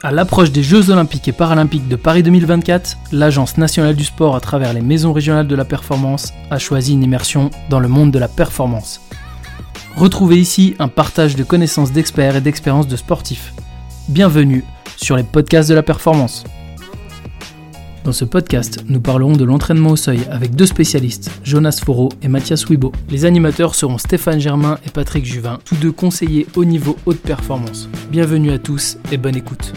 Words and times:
À 0.00 0.12
l'approche 0.12 0.52
des 0.52 0.62
Jeux 0.62 0.90
Olympiques 0.90 1.26
et 1.26 1.32
Paralympiques 1.32 1.88
de 1.88 1.96
Paris 1.96 2.22
2024, 2.22 2.98
l'Agence 3.10 3.58
nationale 3.58 3.96
du 3.96 4.04
sport, 4.04 4.36
à 4.36 4.40
travers 4.40 4.72
les 4.72 4.80
maisons 4.80 5.12
régionales 5.12 5.48
de 5.48 5.56
la 5.56 5.64
performance, 5.64 6.32
a 6.52 6.58
choisi 6.58 6.92
une 6.92 7.02
immersion 7.02 7.50
dans 7.68 7.80
le 7.80 7.88
monde 7.88 8.12
de 8.12 8.18
la 8.20 8.28
performance. 8.28 9.00
Retrouvez 9.96 10.36
ici 10.36 10.76
un 10.78 10.86
partage 10.86 11.34
de 11.34 11.42
connaissances 11.42 11.90
d'experts 11.90 12.36
et 12.36 12.40
d'expériences 12.40 12.86
de 12.86 12.94
sportifs. 12.94 13.52
Bienvenue 14.08 14.64
sur 14.96 15.16
les 15.16 15.24
podcasts 15.24 15.68
de 15.68 15.74
la 15.74 15.82
performance. 15.82 16.44
Dans 18.04 18.12
ce 18.12 18.24
podcast, 18.24 18.84
nous 18.88 19.00
parlerons 19.00 19.32
de 19.32 19.44
l'entraînement 19.44 19.90
au 19.90 19.96
seuil 19.96 20.20
avec 20.30 20.54
deux 20.54 20.66
spécialistes, 20.66 21.28
Jonas 21.42 21.80
Foro 21.84 22.08
et 22.22 22.28
Mathias 22.28 22.68
Wibo. 22.68 22.92
Les 23.10 23.24
animateurs 23.24 23.74
seront 23.74 23.98
Stéphane 23.98 24.40
Germain 24.40 24.78
et 24.86 24.90
Patrick 24.90 25.26
Juvin, 25.26 25.58
tous 25.64 25.74
deux 25.74 25.92
conseillers 25.92 26.46
au 26.54 26.64
niveau 26.64 26.96
haute 27.04 27.20
performance. 27.20 27.88
Bienvenue 28.10 28.52
à 28.52 28.58
tous 28.58 28.96
et 29.10 29.16
bonne 29.16 29.36
écoute. 29.36 29.72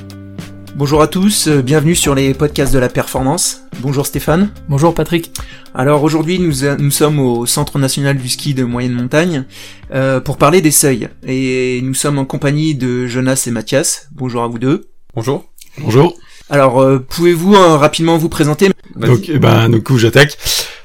Bonjour 0.75 1.02
à 1.02 1.07
tous, 1.07 1.48
euh, 1.48 1.61
bienvenue 1.61 1.95
sur 1.95 2.16
les 2.16 2.34
podcasts 2.34 2.73
de 2.73 2.79
la 2.79 2.89
performance. 2.89 3.63
Bonjour 3.79 4.05
Stéphane. 4.05 4.49
Bonjour 4.70 4.93
Patrick. 4.93 5.31
Alors 5.75 6.03
aujourd'hui 6.03 6.39
nous, 6.39 6.63
euh, 6.63 6.75
nous 6.79 6.91
sommes 6.91 7.20
au 7.20 7.45
Centre 7.45 7.77
national 7.77 8.17
du 8.17 8.29
ski 8.29 8.53
de 8.53 8.63
moyenne 8.63 8.93
montagne 8.93 9.45
euh, 9.93 10.20
pour 10.21 10.38
parler 10.38 10.62
des 10.62 10.71
seuils. 10.71 11.09
Et 11.27 11.81
nous 11.84 11.93
sommes 11.93 12.17
en 12.17 12.26
compagnie 12.26 12.73
de 12.76 13.05
Jonas 13.05 13.43
et 13.48 13.52
Mathias. 13.52 14.07
Bonjour 14.13 14.43
à 14.43 14.48
vous 14.48 14.59
deux. 14.59 14.88
Bonjour. 15.13 15.45
Bonjour. 15.77 16.15
Alors 16.49 16.81
euh, 16.81 16.99
pouvez-vous 16.99 17.55
euh, 17.55 17.77
rapidement 17.77 18.17
vous 18.17 18.29
présenter 18.29 18.70
Donc, 18.95 19.29
eh 19.29 19.40
ben, 19.40 19.70
du 19.70 19.81
coup, 19.84 19.98
j'attaque. 19.98 20.38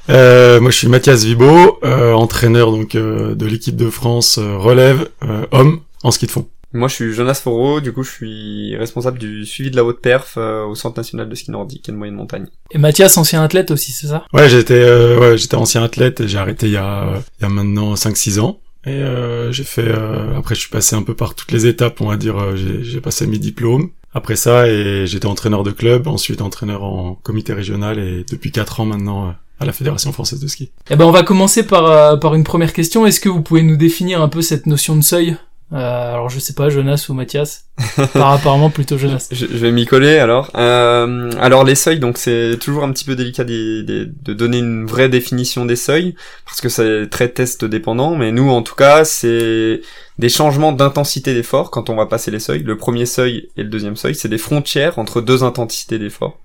Euh, 0.09 0.61
moi, 0.61 0.71
je 0.71 0.77
suis 0.77 0.89
Mathias 0.89 1.25
Vibo, 1.25 1.79
euh, 1.85 2.13
entraîneur 2.13 2.71
donc 2.71 2.95
euh, 2.95 3.35
de 3.35 3.47
l'équipe 3.47 3.77
de 3.77 3.91
France 3.91 4.39
euh, 4.39 4.57
relève 4.57 5.09
euh, 5.25 5.45
homme 5.51 5.81
en 6.03 6.11
ski 6.11 6.27
de 6.27 6.31
fond. 6.31 6.47
Moi, 6.73 6.89
je 6.89 6.95
suis 6.95 7.13
Jonas 7.13 7.41
Foro, 7.43 7.81
du 7.81 7.93
coup, 7.93 8.03
je 8.03 8.11
suis 8.11 8.77
responsable 8.77 9.19
du 9.19 9.47
suivi 9.47 9.71
de 9.71 9.77
la 9.77 9.85
haute 9.85 10.01
perf 10.01 10.35
euh, 10.37 10.65
au 10.65 10.75
Centre 10.75 10.99
national 10.99 11.29
de 11.29 11.35
ski 11.35 11.51
nordique 11.51 11.89
et 11.89 11.93
de 11.93 11.97
moyenne 11.97 12.17
montagne. 12.17 12.47
Et 12.71 12.79
Mathias, 12.79 13.17
ancien 13.17 13.43
athlète 13.43 13.71
aussi, 13.71 13.93
c'est 13.93 14.09
ça? 14.09 14.25
Ouais, 14.33 14.49
j'étais 14.49 14.75
euh, 14.75 15.19
ouais, 15.19 15.39
j'étais 15.39 15.55
ancien 15.57 15.83
athlète 15.83 16.21
et 16.21 16.29
j'ai 16.29 16.39
arrêté 16.39 16.67
il 16.67 16.73
y 16.73 16.77
a 16.77 17.05
euh, 17.05 17.19
il 17.39 17.43
y 17.43 17.47
a 17.47 17.49
maintenant 17.49 17.95
5-6 17.95 18.41
ans. 18.41 18.61
Et 18.85 18.91
euh, 18.91 19.51
j'ai 19.51 19.65
fait 19.65 19.89
euh, 19.89 20.37
après 20.39 20.55
je 20.55 20.61
suis 20.61 20.71
passé 20.71 20.95
un 20.95 21.03
peu 21.03 21.15
par 21.15 21.35
toutes 21.35 21.51
les 21.51 21.67
étapes, 21.67 22.01
on 22.01 22.07
va 22.07 22.17
dire 22.17 22.57
j'ai 22.57 22.85
j'ai 22.85 23.01
passé 23.01 23.27
mes 23.27 23.39
diplômes. 23.39 23.91
Après 24.15 24.37
ça 24.37 24.69
et 24.69 25.07
j'étais 25.07 25.27
entraîneur 25.27 25.63
de 25.63 25.73
club, 25.73 26.07
ensuite 26.07 26.41
entraîneur 26.41 26.85
en 26.85 27.15
comité 27.15 27.53
régional 27.53 27.99
et 27.99 28.25
depuis 28.31 28.51
4 28.51 28.81
ans 28.81 28.87
maintenant 28.87 29.29
euh, 29.29 29.33
à 29.59 29.65
la 29.65 29.73
Fédération 29.73 30.13
française 30.13 30.41
de 30.41 30.47
ski. 30.47 30.71
Eh 30.91 30.97
ben, 30.97 31.05
on 31.05 31.11
va 31.11 31.23
commencer 31.23 31.67
par, 31.67 31.87
euh, 31.87 32.17
par 32.17 32.35
une 32.35 32.45
première 32.45 32.73
question. 32.73 33.07
Est-ce 33.07 33.21
que 33.21 33.29
vous 33.29 33.43
pouvez 33.43 33.63
nous 33.63 33.77
définir 33.77 34.23
un 34.23 34.29
peu 34.29 34.43
cette 34.43 34.67
notion 34.67 34.97
de 34.97 35.03
seuil? 35.03 35.37
Euh, 35.73 36.13
Alors, 36.13 36.29
je 36.31 36.39
sais 36.39 36.53
pas, 36.53 36.69
Jonas 36.69 37.07
ou 37.09 37.15
Mathias 37.15 37.65
Par 38.13 38.33
apparemment 38.33 38.71
plutôt 38.71 38.97
Jonas. 38.99 39.27
Je, 39.33 39.47
je 39.47 39.57
vais 39.57 39.73
m'y 39.73 39.85
coller 39.85 40.19
alors. 40.19 40.51
Euh, 40.55 41.31
alors 41.41 41.65
les 41.65 41.75
seuils, 41.75 41.99
donc 41.99 42.19
c'est 42.19 42.57
toujours 42.61 42.85
un 42.85 42.93
petit 42.93 43.05
peu 43.05 43.17
délicat 43.17 43.43
des- 43.43 43.83
des- 43.83 44.07
de 44.07 44.33
donner 44.33 44.59
une 44.59 44.87
vraie 44.87 45.09
définition 45.09 45.65
des 45.67 45.75
seuils 45.75 46.15
parce 46.45 46.61
que 46.61 46.69
c'est 46.69 47.09
très 47.11 47.29
test 47.31 47.65
dépendant. 47.65 48.15
Mais 48.15 48.31
nous, 48.31 48.49
en 48.49 48.63
tout 48.63 48.77
cas, 48.77 49.05
c'est 49.05 49.81
des 50.19 50.29
changements 50.29 50.73
d'intensité 50.73 51.35
d'effort 51.35 51.73
quand 51.73 51.91
on 51.91 51.97
va 51.97 52.07
passer 52.07 52.31
les 52.31 52.41
seuils. 52.41 52.63
Le 52.63 52.77
premier 52.77 53.05
seuil 53.05 53.49
et 53.57 53.65
le 53.65 53.69
deuxième 53.69 53.97
seuil, 53.97 54.15
c'est 54.15 54.29
des 54.29 54.39
frontières 54.39 55.01
entre 55.01 55.21
deux 55.21 55.43
intensités 55.43 55.99
d'effort. 55.99 56.39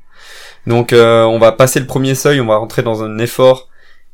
Donc 0.66 0.94
euh, 0.94 1.24
on 1.26 1.38
va 1.38 1.52
passer 1.52 1.80
le 1.80 1.86
premier 1.86 2.16
seuil, 2.16 2.42
on 2.42 2.48
va 2.48 2.58
rentrer 2.58 2.82
dans 2.82 3.04
un 3.04 3.20
effort 3.20 3.68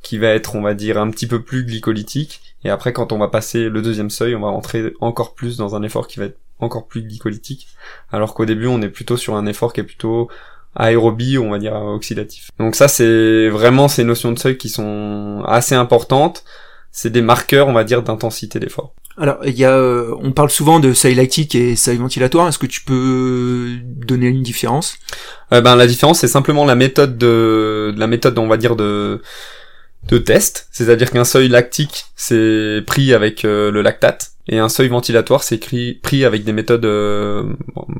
qui 0.03 0.17
va 0.17 0.27
être, 0.30 0.55
on 0.55 0.61
va 0.61 0.73
dire, 0.73 0.97
un 0.97 1.09
petit 1.11 1.27
peu 1.27 1.42
plus 1.42 1.64
glycolytique. 1.66 2.42
Et 2.67 2.69
après, 2.69 2.91
quand 2.91 3.13
on 3.13 3.17
va 3.17 3.29
passer 3.29 3.69
le 3.69 3.81
deuxième 3.81 4.09
seuil, 4.09 4.35
on 4.35 4.41
va 4.41 4.49
rentrer 4.49 4.93
encore 4.99 5.35
plus 5.35 5.55
dans 5.55 5.77
un 5.77 5.83
effort 5.83 6.05
qui 6.05 6.19
va 6.19 6.25
être 6.25 6.37
encore 6.59 6.85
plus 6.85 7.01
glycolytique. 7.01 7.69
Alors 8.11 8.33
qu'au 8.33 8.43
début, 8.43 8.67
on 8.67 8.81
est 8.81 8.89
plutôt 8.89 9.15
sur 9.15 9.37
un 9.37 9.45
effort 9.45 9.71
qui 9.71 9.79
est 9.79 9.85
plutôt 9.85 10.27
aérobie, 10.75 11.37
on 11.37 11.51
va 11.51 11.59
dire 11.59 11.75
oxydatif. 11.75 12.49
Donc 12.59 12.75
ça, 12.75 12.89
c'est 12.89 13.47
vraiment 13.47 13.87
ces 13.87 14.03
notions 14.03 14.33
de 14.33 14.37
seuil 14.37 14.58
qui 14.58 14.67
sont 14.67 15.43
assez 15.47 15.75
importantes. 15.75 16.43
C'est 16.92 17.09
des 17.09 17.21
marqueurs, 17.21 17.69
on 17.69 17.73
va 17.73 17.86
dire, 17.86 18.03
d'intensité 18.03 18.59
d'effort. 18.59 18.93
Alors 19.17 19.37
il 19.45 19.58
y 19.58 19.63
a, 19.63 19.71
euh, 19.71 20.13
on 20.21 20.33
parle 20.33 20.49
souvent 20.49 20.81
de 20.81 20.92
seuil 20.92 21.15
lactique 21.15 21.55
et 21.55 21.77
seuil 21.77 21.95
ventilatoire. 21.95 22.49
Est-ce 22.49 22.59
que 22.59 22.67
tu 22.67 22.81
peux 22.83 23.77
donner 23.81 24.27
une 24.27 24.43
différence? 24.43 24.97
Euh, 25.53 25.61
ben 25.61 25.77
la 25.77 25.87
différence, 25.87 26.19
c'est 26.19 26.27
simplement 26.27 26.65
la 26.65 26.75
méthode 26.75 27.17
de, 27.17 27.93
de 27.95 27.99
la 27.99 28.08
méthode, 28.08 28.37
on 28.37 28.47
va 28.47 28.58
dire 28.58 28.75
de 28.75 29.21
de 30.09 30.17
test, 30.17 30.67
c'est-à-dire 30.71 31.11
qu'un 31.11 31.25
seuil 31.25 31.49
lactique 31.49 32.05
c'est 32.15 32.81
pris 32.85 33.13
avec 33.13 33.43
euh, 33.43 33.71
le 33.71 33.81
lactate 33.81 34.31
et 34.47 34.59
un 34.59 34.69
seuil 34.69 34.87
ventilatoire 34.87 35.43
c'est 35.43 35.58
pris 35.58 36.23
avec 36.23 36.45
des 36.45 36.53
méthodes 36.53 36.85
euh, 36.85 37.43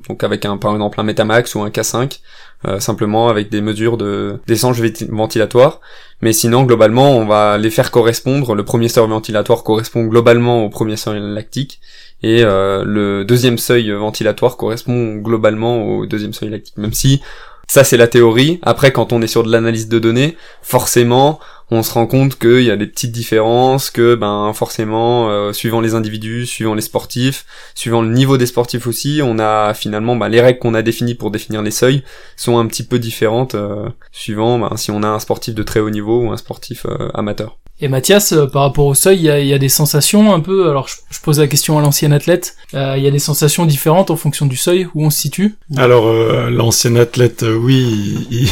donc 0.08 0.24
avec 0.24 0.46
un 0.46 0.56
par 0.58 0.72
exemple 0.72 1.00
un 1.02 1.04
Metamax 1.04 1.56
ou 1.56 1.62
un 1.62 1.70
K5 1.70 2.20
euh, 2.66 2.80
simplement 2.80 3.28
avec 3.28 3.50
des 3.50 3.62
mesures 3.62 3.98
de 3.98 4.40
venti- 4.48 5.08
ventilatoire 5.10 5.82
mais 6.22 6.32
sinon 6.32 6.64
globalement 6.64 7.18
on 7.18 7.26
va 7.26 7.58
les 7.58 7.70
faire 7.70 7.92
correspondre. 7.92 8.56
Le 8.56 8.64
premier 8.64 8.88
seuil 8.88 9.08
ventilatoire 9.08 9.64
correspond 9.64 10.06
globalement 10.06 10.64
au 10.64 10.70
premier 10.70 10.96
seuil 10.96 11.20
lactique 11.22 11.80
et 12.24 12.42
le 12.42 13.24
deuxième 13.24 13.60
seuil 13.60 13.92
ventilatoire 13.92 14.58
correspond 14.58 15.18
globalement 15.18 15.86
au 15.86 16.06
deuxième 16.08 16.34
seuil 16.34 16.50
lactique. 16.50 16.78
Même 16.78 16.94
si 16.94 17.22
ça 17.68 17.84
c'est 17.84 17.98
la 17.98 18.08
théorie. 18.08 18.60
Après 18.64 18.92
quand 18.92 19.14
on 19.14 19.22
est 19.22 19.28
sur 19.28 19.44
de 19.44 19.52
l'analyse 19.52 19.88
de 19.90 20.00
données 20.00 20.36
forcément 20.64 21.40
on 21.70 21.84
se 21.84 21.94
rend 21.94 22.08
compte 22.08 22.40
qu'il 22.40 22.64
y 22.64 22.72
a 22.72 22.78
des 22.78 22.88
petites 22.88 23.12
différences, 23.12 23.90
que 23.90 24.16
ben 24.16 24.54
forcément, 24.54 25.30
euh, 25.30 25.52
suivant 25.54 25.82
les 25.82 25.96
individus, 25.96 26.46
suivant 26.46 26.74
les 26.74 26.82
sportifs, 26.82 27.46
suivant 27.76 28.02
le 28.02 28.10
niveau 28.10 28.38
des 28.38 28.46
sportifs 28.46 28.88
aussi, 28.88 29.22
on 29.24 29.38
a 29.40 29.74
finalement 29.74 30.16
ben, 30.16 30.30
les 30.30 30.42
règles 30.42 30.60
qu'on 30.60 30.74
a 30.74 30.82
définies 30.82 31.16
pour 31.16 31.32
définir 31.32 31.62
les 31.62 31.72
seuils 31.72 32.04
sont 32.36 32.58
un 32.58 32.66
petit 32.68 32.84
peu 32.84 33.00
différentes 33.00 33.56
euh, 33.56 33.90
suivant 34.12 34.60
ben, 34.60 34.78
si 34.78 34.92
on 34.92 35.04
a 35.04 35.08
un 35.08 35.20
sportif 35.20 35.56
de 35.56 35.64
très 35.64 35.80
haut 35.80 35.90
niveau 35.90 36.22
ou 36.22 36.32
un 36.32 36.38
sportif 36.38 36.86
euh, 36.86 37.10
amateur. 37.14 37.58
Et 37.80 37.90
Mathias, 37.90 38.34
par 38.52 38.64
rapport 38.64 38.88
au 38.88 38.96
seuil, 38.96 39.18
il 39.18 39.24
y 39.24 39.30
a, 39.30 39.40
il 39.40 39.46
y 39.46 39.54
a 39.54 39.60
des 39.60 39.70
sensations 39.70 40.34
un 40.34 40.40
peu? 40.40 40.68
Alors, 40.68 40.88
je, 40.88 40.96
je 41.12 41.20
pose 41.22 41.40
la 41.40 41.46
question 41.46 41.78
à 41.78 41.82
l'ancien 41.82 42.12
athlète. 42.12 42.56
Euh, 42.74 42.96
il 42.98 43.04
y 43.04 43.08
a 43.08 43.12
des 43.12 43.20
sensations 43.20 43.68
différentes 43.68 44.10
en 44.10 44.16
fonction 44.16 44.48
du 44.48 44.56
seuil 44.58 44.88
où 44.96 45.06
on 45.06 45.12
se 45.12 45.20
situe? 45.22 45.56
Alors 45.76 46.08
euh, 46.08 46.50
l'ancien 46.50 46.96
athlète, 46.96 47.46
oui, 47.48 48.28
il, 48.32 48.50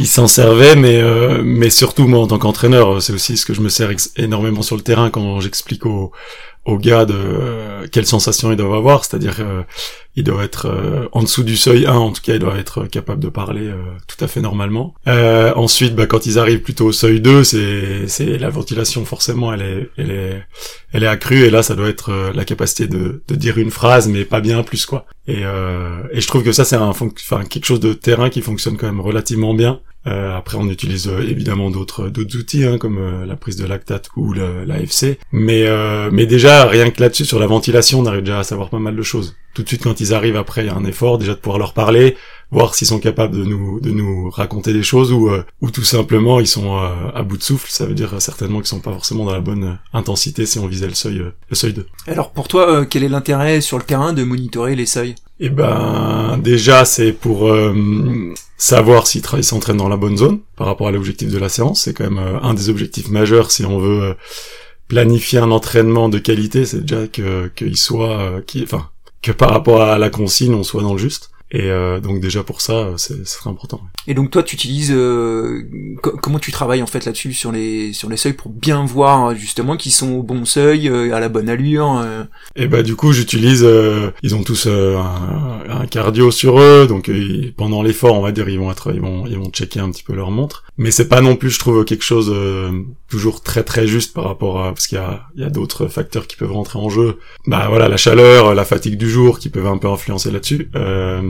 il- 0.00 0.06
s'en 0.06 0.26
servait, 0.26 0.76
mais 0.76 1.00
euh, 1.00 1.42
mais 1.44 1.70
surtout 1.70 2.06
moi 2.08 2.20
en 2.20 2.26
tant 2.26 2.38
qu'entraîneur, 2.38 2.96
euh, 2.96 3.00
c'est 3.00 3.12
aussi 3.12 3.36
ce 3.36 3.44
que 3.46 3.54
je 3.54 3.60
me 3.60 3.68
sers 3.68 3.90
énormément 4.16 4.62
sur 4.62 4.76
le 4.76 4.82
terrain 4.82 5.10
quand 5.10 5.40
j'explique 5.40 5.86
aux 5.86 6.12
aux 6.66 6.76
gars 6.78 7.06
de 7.06 7.14
euh, 7.16 7.86
quelles 7.90 8.06
sensations 8.06 8.50
ils 8.52 8.56
doivent 8.56 8.74
avoir, 8.74 9.04
c'est-à-dire 9.04 9.36
euh, 10.16 10.20
ils 10.20 10.24
doivent 10.24 10.42
être 10.44 10.66
euh, 10.66 11.08
en 11.12 11.22
dessous 11.22 11.42
du 11.44 11.56
seuil 11.56 11.86
1, 11.86 11.92
en 11.92 12.12
tout 12.12 12.22
cas 12.22 12.34
ils 12.34 12.38
doivent 12.38 12.58
être 12.58 12.86
capables 12.86 13.20
de 13.20 13.28
parler 13.28 13.68
euh, 13.68 13.76
tout 14.06 14.22
à 14.24 14.28
fait 14.28 14.40
normalement. 14.40 14.94
Euh, 15.06 15.52
ensuite, 15.54 15.94
bah, 15.94 16.06
quand 16.06 16.26
ils 16.26 16.38
arrivent 16.38 16.62
plutôt 16.62 16.86
au 16.86 16.92
seuil 16.92 17.20
2, 17.20 17.44
c'est 17.44 18.08
c'est 18.08 18.38
la 18.38 18.50
ventilation 18.50 19.04
forcément, 19.04 19.52
elle 19.52 19.62
est 19.62 19.90
elle 19.96 20.10
est 20.10 20.42
elle 20.92 21.04
est 21.04 21.08
accrue 21.08 21.44
et 21.44 21.50
là 21.50 21.62
ça 21.62 21.74
doit 21.74 21.88
être 21.88 22.10
euh, 22.10 22.32
la 22.34 22.44
capacité 22.44 22.86
de 22.86 23.22
de 23.26 23.34
dire 23.34 23.58
une 23.58 23.70
phrase 23.70 24.08
mais 24.08 24.24
pas 24.24 24.40
bien 24.40 24.62
plus 24.62 24.86
quoi. 24.86 25.06
Et, 25.26 25.44
euh, 25.44 26.02
et 26.12 26.20
je 26.20 26.26
trouve 26.26 26.42
que 26.42 26.52
ça 26.52 26.64
c'est 26.64 26.76
un 26.76 26.88
enfin 26.88 27.44
quelque 27.44 27.66
chose 27.66 27.80
de 27.80 27.92
terrain 27.92 28.30
qui 28.30 28.42
fonctionne 28.42 28.76
quand 28.76 28.86
même 28.86 29.00
relativement 29.00 29.54
bien. 29.54 29.80
Euh, 30.06 30.34
après 30.34 30.56
on 30.56 30.66
utilise 30.70 31.08
euh, 31.08 31.20
évidemment 31.20 31.70
d'autres 31.70 32.08
d'autres 32.08 32.38
outils 32.38 32.64
hein, 32.64 32.78
comme 32.78 32.96
euh, 32.96 33.26
la 33.26 33.36
prise 33.36 33.56
de 33.56 33.66
lactate 33.66 34.08
ou 34.16 34.32
l'AFC. 34.32 35.18
Mais 35.30 35.64
euh, 35.66 36.08
mais 36.10 36.24
déjà 36.26 36.66
rien 36.66 36.90
que 36.90 37.00
là-dessus 37.02 37.26
sur 37.26 37.38
la 37.38 37.46
ventilation 37.46 38.00
on 38.00 38.06
arrive 38.06 38.22
déjà 38.22 38.38
à 38.38 38.44
savoir 38.44 38.70
pas 38.70 38.78
mal 38.78 38.96
de 38.96 39.02
choses. 39.02 39.36
Tout 39.54 39.62
de 39.62 39.68
suite 39.68 39.82
quand 39.82 39.99
ils 40.00 40.14
arrivent 40.14 40.36
après 40.36 40.62
il 40.62 40.66
y 40.66 40.70
a 40.70 40.74
un 40.74 40.84
effort 40.84 41.18
déjà 41.18 41.34
de 41.34 41.38
pouvoir 41.38 41.58
leur 41.58 41.72
parler, 41.74 42.16
voir 42.50 42.74
s'ils 42.74 42.86
sont 42.88 42.98
capables 42.98 43.36
de 43.36 43.44
nous 43.44 43.80
de 43.80 43.90
nous 43.90 44.30
raconter 44.30 44.72
des 44.72 44.82
choses 44.82 45.12
ou 45.12 45.28
euh, 45.28 45.44
ou 45.60 45.70
tout 45.70 45.84
simplement 45.84 46.40
ils 46.40 46.46
sont 46.46 46.76
euh, 46.78 46.88
à 47.14 47.22
bout 47.22 47.36
de 47.36 47.42
souffle. 47.42 47.70
Ça 47.70 47.86
veut 47.86 47.94
dire 47.94 48.14
certainement 48.20 48.58
qu'ils 48.58 48.66
sont 48.68 48.80
pas 48.80 48.92
forcément 48.92 49.24
dans 49.24 49.32
la 49.32 49.40
bonne 49.40 49.64
euh, 49.64 49.74
intensité 49.98 50.46
si 50.46 50.58
on 50.58 50.66
visait 50.66 50.88
le 50.88 50.94
seuil 50.94 51.18
euh, 51.20 51.30
le 51.48 51.56
seuil 51.56 51.72
2. 51.72 51.86
Alors 52.06 52.30
pour 52.30 52.48
toi, 52.48 52.68
euh, 52.70 52.84
quel 52.88 53.04
est 53.04 53.08
l'intérêt 53.08 53.60
sur 53.60 53.78
le 53.78 53.84
terrain 53.84 54.12
de 54.12 54.24
monitorer 54.24 54.74
les 54.74 54.86
seuils? 54.86 55.14
Eh 55.42 55.48
ben, 55.48 56.38
déjà, 56.42 56.84
c'est 56.84 57.12
pour 57.12 57.48
euh, 57.48 57.74
savoir 58.58 59.06
s'il 59.06 59.22
tra- 59.22 59.38
il 59.38 59.44
s'entraîne 59.44 59.78
dans 59.78 59.88
la 59.88 59.96
bonne 59.96 60.18
zone 60.18 60.40
par 60.56 60.66
rapport 60.66 60.88
à 60.88 60.90
l'objectif 60.90 61.30
de 61.30 61.38
la 61.38 61.48
séance. 61.48 61.82
C'est 61.84 61.94
quand 61.94 62.04
même 62.10 62.18
un 62.42 62.52
des 62.52 62.68
objectifs 62.68 63.08
majeurs 63.08 63.50
si 63.50 63.64
on 63.64 63.78
veut 63.78 64.16
planifier 64.88 65.38
un 65.38 65.50
entraînement 65.50 66.10
de 66.10 66.18
qualité. 66.18 66.66
C'est 66.66 66.82
déjà 66.84 67.06
que 67.06 67.48
qu'il 67.56 67.76
soit, 67.78 68.42
qui, 68.46 68.62
enfin, 68.62 68.88
que 69.22 69.32
par 69.32 69.50
rapport 69.50 69.82
à 69.82 69.98
la 69.98 70.10
consigne, 70.10 70.54
on 70.54 70.62
soit 70.62 70.82
dans 70.82 70.92
le 70.92 70.98
juste. 70.98 71.30
Et 71.52 71.70
euh, 71.70 71.98
donc 72.00 72.20
déjà 72.20 72.44
pour 72.44 72.60
ça, 72.60 72.72
euh, 72.74 72.94
c'est 72.96 73.22
très 73.24 73.50
important. 73.50 73.80
Et 74.06 74.14
donc 74.14 74.30
toi, 74.30 74.42
tu 74.42 74.54
utilises 74.54 74.92
euh, 74.94 75.62
co- 76.02 76.16
comment 76.22 76.38
tu 76.38 76.52
travailles 76.52 76.82
en 76.82 76.86
fait 76.86 77.04
là-dessus 77.04 77.32
sur 77.32 77.50
les 77.50 77.92
sur 77.92 78.08
les 78.08 78.16
seuils 78.16 78.34
pour 78.34 78.50
bien 78.52 78.84
voir 78.84 79.26
euh, 79.30 79.34
justement 79.34 79.76
qu'ils 79.76 79.90
sont 79.92 80.12
au 80.12 80.22
bon 80.22 80.44
seuil, 80.44 80.88
euh, 80.88 81.12
à 81.14 81.18
la 81.20 81.28
bonne 81.28 81.48
allure. 81.48 81.98
euh? 82.04 82.22
Et 82.54 82.68
bah 82.68 82.82
du 82.84 82.94
coup 82.94 83.12
j'utilise, 83.12 83.64
euh, 83.64 84.10
ils 84.22 84.34
ont 84.36 84.42
tous 84.44 84.66
euh, 84.68 84.96
un, 84.96 85.80
un 85.82 85.86
cardio 85.86 86.30
sur 86.30 86.60
eux, 86.60 86.86
donc 86.86 87.08
ils- 87.08 87.52
pendant 87.56 87.82
l'effort 87.82 88.14
on 88.16 88.22
va 88.22 88.30
dire 88.32 88.48
ils 88.48 88.58
vont 88.58 88.70
être, 88.70 88.92
ils 88.94 89.00
vont 89.00 89.26
ils 89.26 89.36
vont 89.36 89.50
checker 89.50 89.80
un 89.80 89.90
petit 89.90 90.04
peu 90.04 90.14
leur 90.14 90.30
montre. 90.30 90.64
Mais 90.78 90.90
c'est 90.92 91.08
pas 91.08 91.20
non 91.20 91.34
plus 91.36 91.50
je 91.50 91.58
trouve 91.58 91.84
quelque 91.84 92.04
chose 92.04 92.30
euh, 92.32 92.70
toujours 93.08 93.42
très 93.42 93.64
très 93.64 93.86
juste 93.88 94.14
par 94.14 94.24
rapport 94.24 94.62
à 94.64 94.68
parce 94.72 94.86
qu'il 94.86 94.98
y 94.98 95.00
a 95.00 95.22
il 95.34 95.42
y 95.42 95.44
a 95.44 95.50
d'autres 95.50 95.88
facteurs 95.88 96.26
qui 96.28 96.36
peuvent 96.36 96.52
rentrer 96.52 96.78
en 96.78 96.88
jeu. 96.88 97.18
Bah 97.46 97.66
voilà 97.68 97.88
la 97.88 97.96
chaleur, 97.96 98.54
la 98.54 98.64
fatigue 98.64 98.96
du 98.96 99.10
jour 99.10 99.40
qui 99.40 99.48
peuvent 99.50 99.66
un 99.66 99.78
peu 99.78 99.88
influencer 99.88 100.30
là-dessus. 100.30 100.70
Euh, 100.76 101.20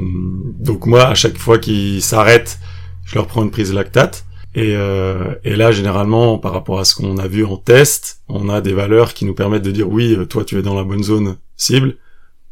donc 0.58 0.86
moi, 0.86 1.06
à 1.06 1.14
chaque 1.14 1.38
fois 1.38 1.58
qu'ils 1.58 2.02
s'arrêtent, 2.02 2.58
je 3.04 3.14
leur 3.14 3.26
prends 3.26 3.42
une 3.42 3.50
prise 3.50 3.72
lactate. 3.72 4.24
Et, 4.54 4.74
euh, 4.74 5.34
et 5.44 5.54
là, 5.54 5.70
généralement, 5.70 6.38
par 6.38 6.52
rapport 6.52 6.80
à 6.80 6.84
ce 6.84 6.96
qu'on 6.96 7.18
a 7.18 7.28
vu 7.28 7.44
en 7.44 7.56
test, 7.56 8.22
on 8.28 8.48
a 8.48 8.60
des 8.60 8.72
valeurs 8.72 9.14
qui 9.14 9.24
nous 9.24 9.34
permettent 9.34 9.62
de 9.62 9.70
dire 9.70 9.88
oui, 9.88 10.16
toi, 10.28 10.44
tu 10.44 10.58
es 10.58 10.62
dans 10.62 10.74
la 10.74 10.84
bonne 10.84 11.04
zone 11.04 11.36
cible, 11.56 11.96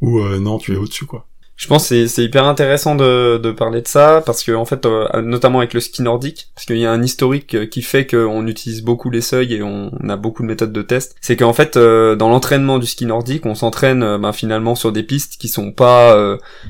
ou 0.01 0.21
non, 0.21 0.59
tu 0.59 0.73
es 0.73 0.77
au-dessus, 0.77 1.07
quoi. 1.07 1.27
Je 1.59 1.67
pense 1.67 1.89
que 1.89 2.07
c'est 2.07 2.23
hyper 2.23 2.45
intéressant 2.45 2.95
de, 2.95 3.51
parler 3.51 3.83
de 3.83 3.89
ça 3.89 4.23
parce 4.25 4.45
que 4.45 4.53
en 4.53 4.65
fait, 4.65 4.87
euh, 4.87 5.09
notamment 5.23 5.59
avec 5.59 5.75
le 5.75 5.81
ski 5.81 6.03
nordique, 6.03 6.51
parce 6.55 6.67
qu'il 6.67 6.79
y 6.79 6.87
a 6.87 6.93
un 6.93 7.03
historique 7.03 7.57
euh, 7.57 7.67
qui 7.67 7.83
fait 7.83 8.07
qu'on 8.07 8.47
utilise 8.47 8.85
beaucoup 8.85 9.11
les 9.11 9.21
seuils 9.21 9.55
et 9.55 9.63
on, 9.65 9.91
a 10.09 10.17
beaucoup 10.17 10.43
de 10.43 10.47
méthodes 10.47 10.73
de 10.73 10.83
test. 10.83 11.17
C'est 11.21 11.35
qu'en 11.35 11.53
fait, 11.53 11.77
euh, 11.77 12.15
dans 12.15 12.29
l'entraînement 12.29 12.79
du 12.79 12.87
ski 12.87 13.07
nordique, 13.07 13.45
on 13.45 13.57
s'entraîne 13.57 14.19
ben, 14.19 14.33
finalement 14.33 14.77
sur 14.77 14.93
des 14.93 15.03
pistes 15.03 15.37
qui 15.41 15.49
sont 15.49 15.73
pas 15.73 16.17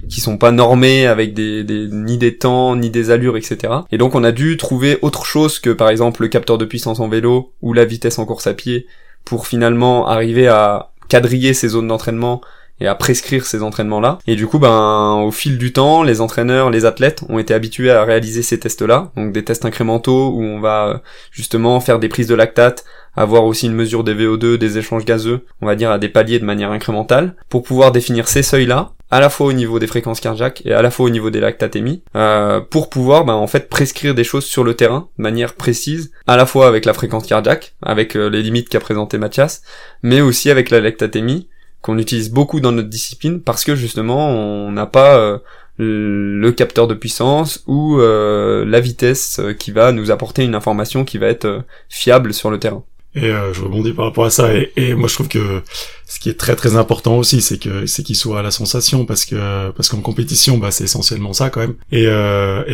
qui 0.08 0.22
sont 0.22 0.38
pas 0.38 0.52
normées 0.52 1.06
avec 1.06 1.34
des, 1.34 1.64
des, 1.64 1.86
ni 1.88 2.16
des 2.16 2.38
temps 2.38 2.74
ni 2.74 2.88
des 2.88 3.10
allures, 3.10 3.36
etc. 3.36 3.74
Et 3.92 3.98
donc 3.98 4.14
on 4.14 4.24
a 4.24 4.32
dû 4.32 4.56
trouver 4.56 4.98
autre 5.02 5.26
chose 5.26 5.58
que 5.58 5.70
par 5.70 5.90
exemple 5.90 6.22
le 6.22 6.28
capteur 6.28 6.56
de 6.56 6.64
puissance 6.64 6.98
en 6.98 7.08
vélo 7.08 7.52
ou 7.60 7.74
la 7.74 7.84
vitesse 7.84 8.18
en 8.18 8.24
course 8.24 8.46
à 8.46 8.54
pied 8.54 8.86
pour 9.26 9.46
finalement 9.46 10.08
arriver 10.08 10.48
à 10.48 10.92
quadriller 11.10 11.52
ces 11.52 11.68
zones 11.68 11.88
d'entraînement 11.88 12.40
et 12.80 12.86
à 12.86 12.94
prescrire 12.94 13.46
ces 13.46 13.62
entraînements-là. 13.62 14.18
Et 14.26 14.36
du 14.36 14.46
coup, 14.46 14.58
ben, 14.58 15.22
au 15.24 15.30
fil 15.30 15.58
du 15.58 15.72
temps, 15.72 16.02
les 16.02 16.20
entraîneurs, 16.20 16.70
les 16.70 16.84
athlètes 16.84 17.22
ont 17.28 17.38
été 17.38 17.54
habitués 17.54 17.90
à 17.90 18.04
réaliser 18.04 18.42
ces 18.42 18.58
tests-là, 18.58 19.10
donc 19.16 19.32
des 19.32 19.44
tests 19.44 19.64
incrémentaux 19.64 20.30
où 20.30 20.42
on 20.42 20.60
va 20.60 20.88
euh, 20.88 20.98
justement 21.30 21.80
faire 21.80 21.98
des 21.98 22.08
prises 22.08 22.28
de 22.28 22.34
lactate, 22.34 22.84
avoir 23.16 23.44
aussi 23.44 23.66
une 23.66 23.74
mesure 23.74 24.04
des 24.04 24.14
VO2, 24.14 24.56
des 24.56 24.78
échanges 24.78 25.04
gazeux, 25.04 25.44
on 25.60 25.66
va 25.66 25.74
dire 25.74 25.90
à 25.90 25.98
des 25.98 26.08
paliers 26.08 26.38
de 26.38 26.44
manière 26.44 26.70
incrémentale, 26.70 27.34
pour 27.48 27.62
pouvoir 27.62 27.90
définir 27.90 28.28
ces 28.28 28.42
seuils-là, 28.42 28.92
à 29.10 29.20
la 29.20 29.30
fois 29.30 29.46
au 29.46 29.52
niveau 29.52 29.78
des 29.78 29.86
fréquences 29.86 30.20
cardiaques 30.20 30.62
et 30.64 30.72
à 30.72 30.82
la 30.82 30.90
fois 30.90 31.06
au 31.06 31.10
niveau 31.10 31.30
des 31.30 31.40
lactatémies, 31.40 32.02
euh, 32.14 32.60
pour 32.60 32.90
pouvoir 32.90 33.24
ben, 33.24 33.34
en 33.34 33.46
fait 33.46 33.68
prescrire 33.68 34.14
des 34.14 34.24
choses 34.24 34.44
sur 34.44 34.64
le 34.64 34.74
terrain 34.74 35.08
de 35.18 35.22
manière 35.22 35.54
précise, 35.54 36.12
à 36.26 36.36
la 36.36 36.46
fois 36.46 36.68
avec 36.68 36.84
la 36.84 36.92
fréquence 36.92 37.26
cardiaque, 37.26 37.74
avec 37.82 38.16
euh, 38.16 38.28
les 38.28 38.42
limites 38.42 38.68
qu'a 38.68 38.80
présenté 38.80 39.18
Mathias, 39.18 39.62
mais 40.02 40.20
aussi 40.20 40.50
avec 40.50 40.70
la 40.70 40.80
lactatémie, 40.80 41.48
qu'on 41.82 41.98
utilise 41.98 42.30
beaucoup 42.30 42.60
dans 42.60 42.72
notre 42.72 42.88
discipline 42.88 43.40
parce 43.40 43.64
que 43.64 43.74
justement 43.74 44.30
on 44.30 44.72
n'a 44.72 44.86
pas 44.86 45.18
euh, 45.18 45.38
le 45.78 46.50
capteur 46.50 46.88
de 46.88 46.94
puissance 46.94 47.62
ou 47.66 48.00
euh, 48.00 48.64
la 48.64 48.80
vitesse 48.80 49.38
euh, 49.38 49.52
qui 49.52 49.70
va 49.70 49.92
nous 49.92 50.10
apporter 50.10 50.42
une 50.42 50.56
information 50.56 51.04
qui 51.04 51.18
va 51.18 51.28
être 51.28 51.62
fiable 51.88 52.34
sur 52.34 52.50
le 52.50 52.58
terrain. 52.58 52.82
Et 53.14 53.32
je 53.52 53.62
rebondis 53.62 53.94
par 53.94 54.04
rapport 54.04 54.26
à 54.26 54.30
ça. 54.30 54.50
Et, 54.76 54.94
moi, 54.94 55.08
je 55.08 55.14
trouve 55.14 55.26
que 55.26 55.62
ce 56.06 56.20
qui 56.20 56.28
est 56.28 56.38
très 56.38 56.54
très 56.54 56.76
important 56.76 57.16
aussi, 57.16 57.40
c'est 57.40 57.58
que 57.58 57.84
c'est 57.86 58.04
qu'il 58.04 58.14
soit 58.14 58.38
à 58.38 58.42
la 58.42 58.52
sensation, 58.52 59.06
parce 59.06 59.24
que 59.24 59.70
parce 59.70 59.88
qu'en 59.88 60.00
compétition, 60.00 60.58
bah 60.58 60.70
c'est 60.70 60.84
essentiellement 60.84 61.32
ça 61.32 61.50
quand 61.50 61.60
même. 61.60 61.74
Et, 61.90 62.06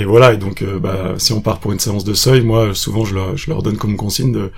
voilà. 0.05 0.35
Et 0.35 0.37
donc, 0.37 0.62
bah 0.83 1.15
si 1.17 1.33
on 1.33 1.41
part 1.41 1.61
pour 1.61 1.73
une 1.73 1.79
séance 1.79 2.05
de 2.05 2.12
seuil, 2.12 2.43
moi 2.43 2.75
souvent 2.75 3.06
je 3.06 3.15
je 3.37 3.49
leur 3.49 3.62
donne 3.62 3.79
comme 3.79 3.97
consigne 3.97 4.33
de 4.33 4.51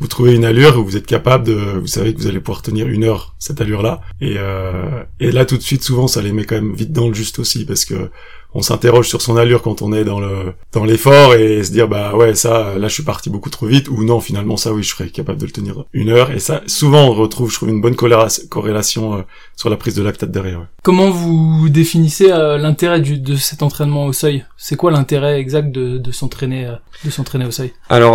vous 0.00 0.08
trouvez 0.08 0.34
une 0.34 0.44
allure 0.44 0.78
où 0.78 0.84
vous 0.84 0.96
êtes 0.96 1.06
capable 1.06 1.46
de, 1.46 1.54
vous 1.54 1.86
savez 1.86 2.14
que 2.14 2.18
vous 2.18 2.26
allez 2.26 2.40
pouvoir 2.40 2.62
tenir 2.62 2.88
une 2.88 3.04
heure 3.04 3.34
cette 3.38 3.60
allure-là. 3.60 4.00
Et, 4.20 4.34
euh, 4.38 5.02
et 5.20 5.30
là 5.30 5.44
tout 5.44 5.56
de 5.56 5.62
suite, 5.62 5.82
souvent, 5.82 6.08
ça 6.08 6.22
les 6.22 6.32
met 6.32 6.44
quand 6.44 6.56
même 6.56 6.74
vite 6.74 6.92
dans 6.92 7.08
le 7.08 7.14
juste 7.14 7.38
aussi, 7.38 7.64
parce 7.64 7.84
que 7.84 8.10
on 8.54 8.62
s'interroge 8.62 9.08
sur 9.08 9.20
son 9.20 9.36
allure 9.36 9.62
quand 9.62 9.82
on 9.82 9.92
est 9.92 10.04
dans 10.04 10.20
le 10.20 10.54
dans 10.72 10.84
l'effort 10.84 11.34
et 11.34 11.62
se 11.64 11.72
dire 11.72 11.88
bah 11.88 12.14
ouais 12.14 12.34
ça 12.34 12.74
là 12.78 12.88
je 12.88 12.94
suis 12.94 13.02
parti 13.02 13.30
beaucoup 13.30 13.50
trop 13.50 13.66
vite 13.66 13.88
ou 13.88 14.04
non 14.04 14.20
finalement 14.20 14.56
ça 14.56 14.72
oui 14.72 14.82
je 14.82 14.90
serais 14.90 15.08
capable 15.08 15.38
de 15.38 15.46
le 15.46 15.52
tenir 15.52 15.84
une 15.92 16.08
heure 16.08 16.30
et 16.30 16.38
ça 16.38 16.62
souvent 16.66 17.04
on 17.04 17.12
retrouve 17.12 17.50
je 17.50 17.56
trouve 17.56 17.68
une 17.68 17.80
bonne 17.80 17.96
corrélation 17.96 19.14
euh, 19.14 19.22
sur 19.56 19.70
la 19.70 19.76
prise 19.76 19.94
de 19.94 20.02
lactate 20.02 20.30
derrière. 20.30 20.66
Comment 20.82 21.10
vous 21.10 21.68
définissez 21.68 22.30
euh, 22.30 22.58
l'intérêt 22.58 23.00
de 23.00 23.36
cet 23.36 23.62
entraînement 23.62 24.06
au 24.06 24.12
seuil? 24.12 24.44
C'est 24.56 24.76
quoi 24.76 24.90
l'intérêt 24.90 25.38
exact 25.38 25.70
de, 25.70 25.98
de 25.98 26.12
s'entraîner 26.12 26.66
euh, 26.66 26.74
de 27.04 27.10
s'entraîner 27.10 27.46
au 27.46 27.50
seuil? 27.50 27.72
Alors 27.88 28.14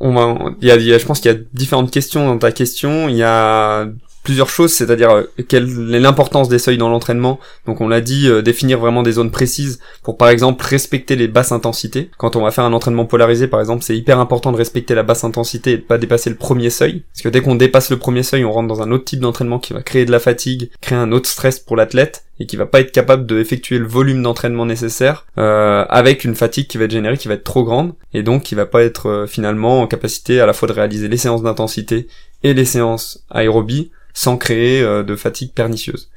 on 0.00 0.14
va 0.14 0.36
il 0.60 0.68
y 0.68 0.70
a, 0.70 0.98
je 0.98 1.04
pense 1.04 1.20
qu'il 1.20 1.30
y 1.30 1.34
a 1.34 1.38
différentes 1.52 1.90
questions 1.90 2.26
dans 2.26 2.38
ta 2.38 2.52
question. 2.52 3.08
Il 3.08 3.16
y 3.16 3.22
a 3.22 3.86
plusieurs 4.26 4.50
choses, 4.50 4.72
c'est-à-dire 4.72 5.10
euh, 5.12 5.22
quelle 5.46 5.94
est 5.94 6.00
l'importance 6.00 6.48
des 6.48 6.58
seuils 6.58 6.78
dans 6.78 6.88
l'entraînement. 6.88 7.38
Donc 7.64 7.80
on 7.80 7.86
l'a 7.86 8.00
dit, 8.00 8.28
euh, 8.28 8.42
définir 8.42 8.80
vraiment 8.80 9.04
des 9.04 9.12
zones 9.12 9.30
précises 9.30 9.78
pour 10.02 10.16
par 10.16 10.30
exemple 10.30 10.64
respecter 10.64 11.14
les 11.14 11.28
basses 11.28 11.52
intensités. 11.52 12.10
Quand 12.18 12.34
on 12.34 12.42
va 12.42 12.50
faire 12.50 12.64
un 12.64 12.72
entraînement 12.72 13.04
polarisé 13.04 13.46
par 13.46 13.60
exemple, 13.60 13.84
c'est 13.84 13.96
hyper 13.96 14.18
important 14.18 14.50
de 14.50 14.56
respecter 14.56 14.96
la 14.96 15.04
basse 15.04 15.22
intensité 15.22 15.74
et 15.74 15.76
de 15.76 15.82
pas 15.82 15.96
dépasser 15.96 16.28
le 16.28 16.34
premier 16.34 16.70
seuil. 16.70 17.04
Parce 17.12 17.22
que 17.22 17.28
dès 17.28 17.40
qu'on 17.40 17.54
dépasse 17.54 17.88
le 17.88 17.98
premier 17.98 18.24
seuil, 18.24 18.44
on 18.44 18.50
rentre 18.50 18.66
dans 18.66 18.82
un 18.82 18.90
autre 18.90 19.04
type 19.04 19.20
d'entraînement 19.20 19.60
qui 19.60 19.74
va 19.74 19.82
créer 19.82 20.04
de 20.04 20.10
la 20.10 20.18
fatigue, 20.18 20.70
créer 20.80 20.98
un 20.98 21.12
autre 21.12 21.28
stress 21.28 21.60
pour 21.60 21.76
l'athlète 21.76 22.24
et 22.40 22.46
qui 22.46 22.56
va 22.56 22.66
pas 22.66 22.80
être 22.80 22.90
capable 22.90 23.26
d'effectuer 23.26 23.78
le 23.78 23.86
volume 23.86 24.24
d'entraînement 24.24 24.66
nécessaire 24.66 25.24
euh, 25.38 25.84
avec 25.88 26.24
une 26.24 26.34
fatigue 26.34 26.66
qui 26.66 26.78
va 26.78 26.86
être 26.86 26.90
générée, 26.90 27.16
qui 27.16 27.28
va 27.28 27.34
être 27.34 27.44
trop 27.44 27.62
grande 27.62 27.94
et 28.12 28.24
donc 28.24 28.42
qui 28.42 28.56
va 28.56 28.66
pas 28.66 28.82
être 28.82 29.26
finalement 29.28 29.82
en 29.82 29.86
capacité 29.86 30.40
à 30.40 30.46
la 30.46 30.52
fois 30.52 30.66
de 30.66 30.72
réaliser 30.72 31.06
les 31.06 31.16
séances 31.16 31.44
d'intensité 31.44 32.08
et 32.42 32.54
les 32.54 32.64
séances 32.64 33.24
aérobie 33.30 33.92
sans 34.16 34.38
créer 34.38 34.80
euh, 34.80 35.02
de 35.02 35.14
fatigue 35.14 35.52
pernicieuse. 35.52 36.10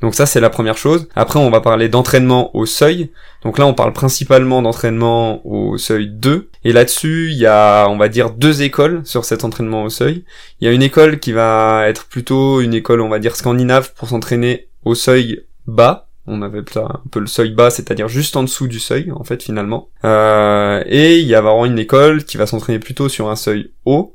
Donc 0.00 0.16
ça 0.16 0.26
c'est 0.26 0.40
la 0.40 0.50
première 0.50 0.76
chose. 0.76 1.08
Après 1.14 1.38
on 1.38 1.50
va 1.50 1.60
parler 1.60 1.88
d'entraînement 1.88 2.54
au 2.56 2.66
seuil. 2.66 3.10
Donc 3.44 3.58
là 3.58 3.66
on 3.66 3.74
parle 3.74 3.92
principalement 3.92 4.60
d'entraînement 4.60 5.46
au 5.46 5.78
seuil 5.78 6.08
2. 6.08 6.50
Et 6.64 6.72
là-dessus 6.72 7.30
il 7.30 7.38
y 7.38 7.46
a 7.46 7.86
on 7.88 7.96
va 7.96 8.08
dire 8.08 8.30
deux 8.30 8.62
écoles 8.62 9.02
sur 9.04 9.24
cet 9.24 9.44
entraînement 9.44 9.84
au 9.84 9.88
seuil. 9.88 10.24
Il 10.60 10.66
y 10.66 10.68
a 10.68 10.72
une 10.72 10.82
école 10.82 11.20
qui 11.20 11.30
va 11.30 11.88
être 11.88 12.06
plutôt 12.06 12.60
une 12.60 12.74
école 12.74 13.00
on 13.00 13.08
va 13.08 13.20
dire 13.20 13.36
scandinave 13.36 13.94
pour 13.94 14.08
s'entraîner 14.08 14.68
au 14.84 14.96
seuil 14.96 15.44
bas. 15.68 16.08
On 16.26 16.42
avait 16.42 16.64
un 16.76 17.02
peu 17.10 17.20
le 17.20 17.26
seuil 17.26 17.50
bas, 17.50 17.68
c'est-à-dire 17.70 18.08
juste 18.08 18.34
en 18.34 18.42
dessous 18.42 18.66
du 18.66 18.80
seuil, 18.80 19.12
en 19.12 19.24
fait, 19.24 19.42
finalement. 19.42 19.90
Euh, 20.04 20.82
et 20.86 21.18
il 21.18 21.26
y 21.26 21.34
a 21.34 21.42
vraiment 21.42 21.66
une 21.66 21.78
école 21.78 22.24
qui 22.24 22.38
va 22.38 22.46
s'entraîner 22.46 22.78
plutôt 22.78 23.10
sur 23.10 23.28
un 23.28 23.36
seuil 23.36 23.72
haut, 23.84 24.14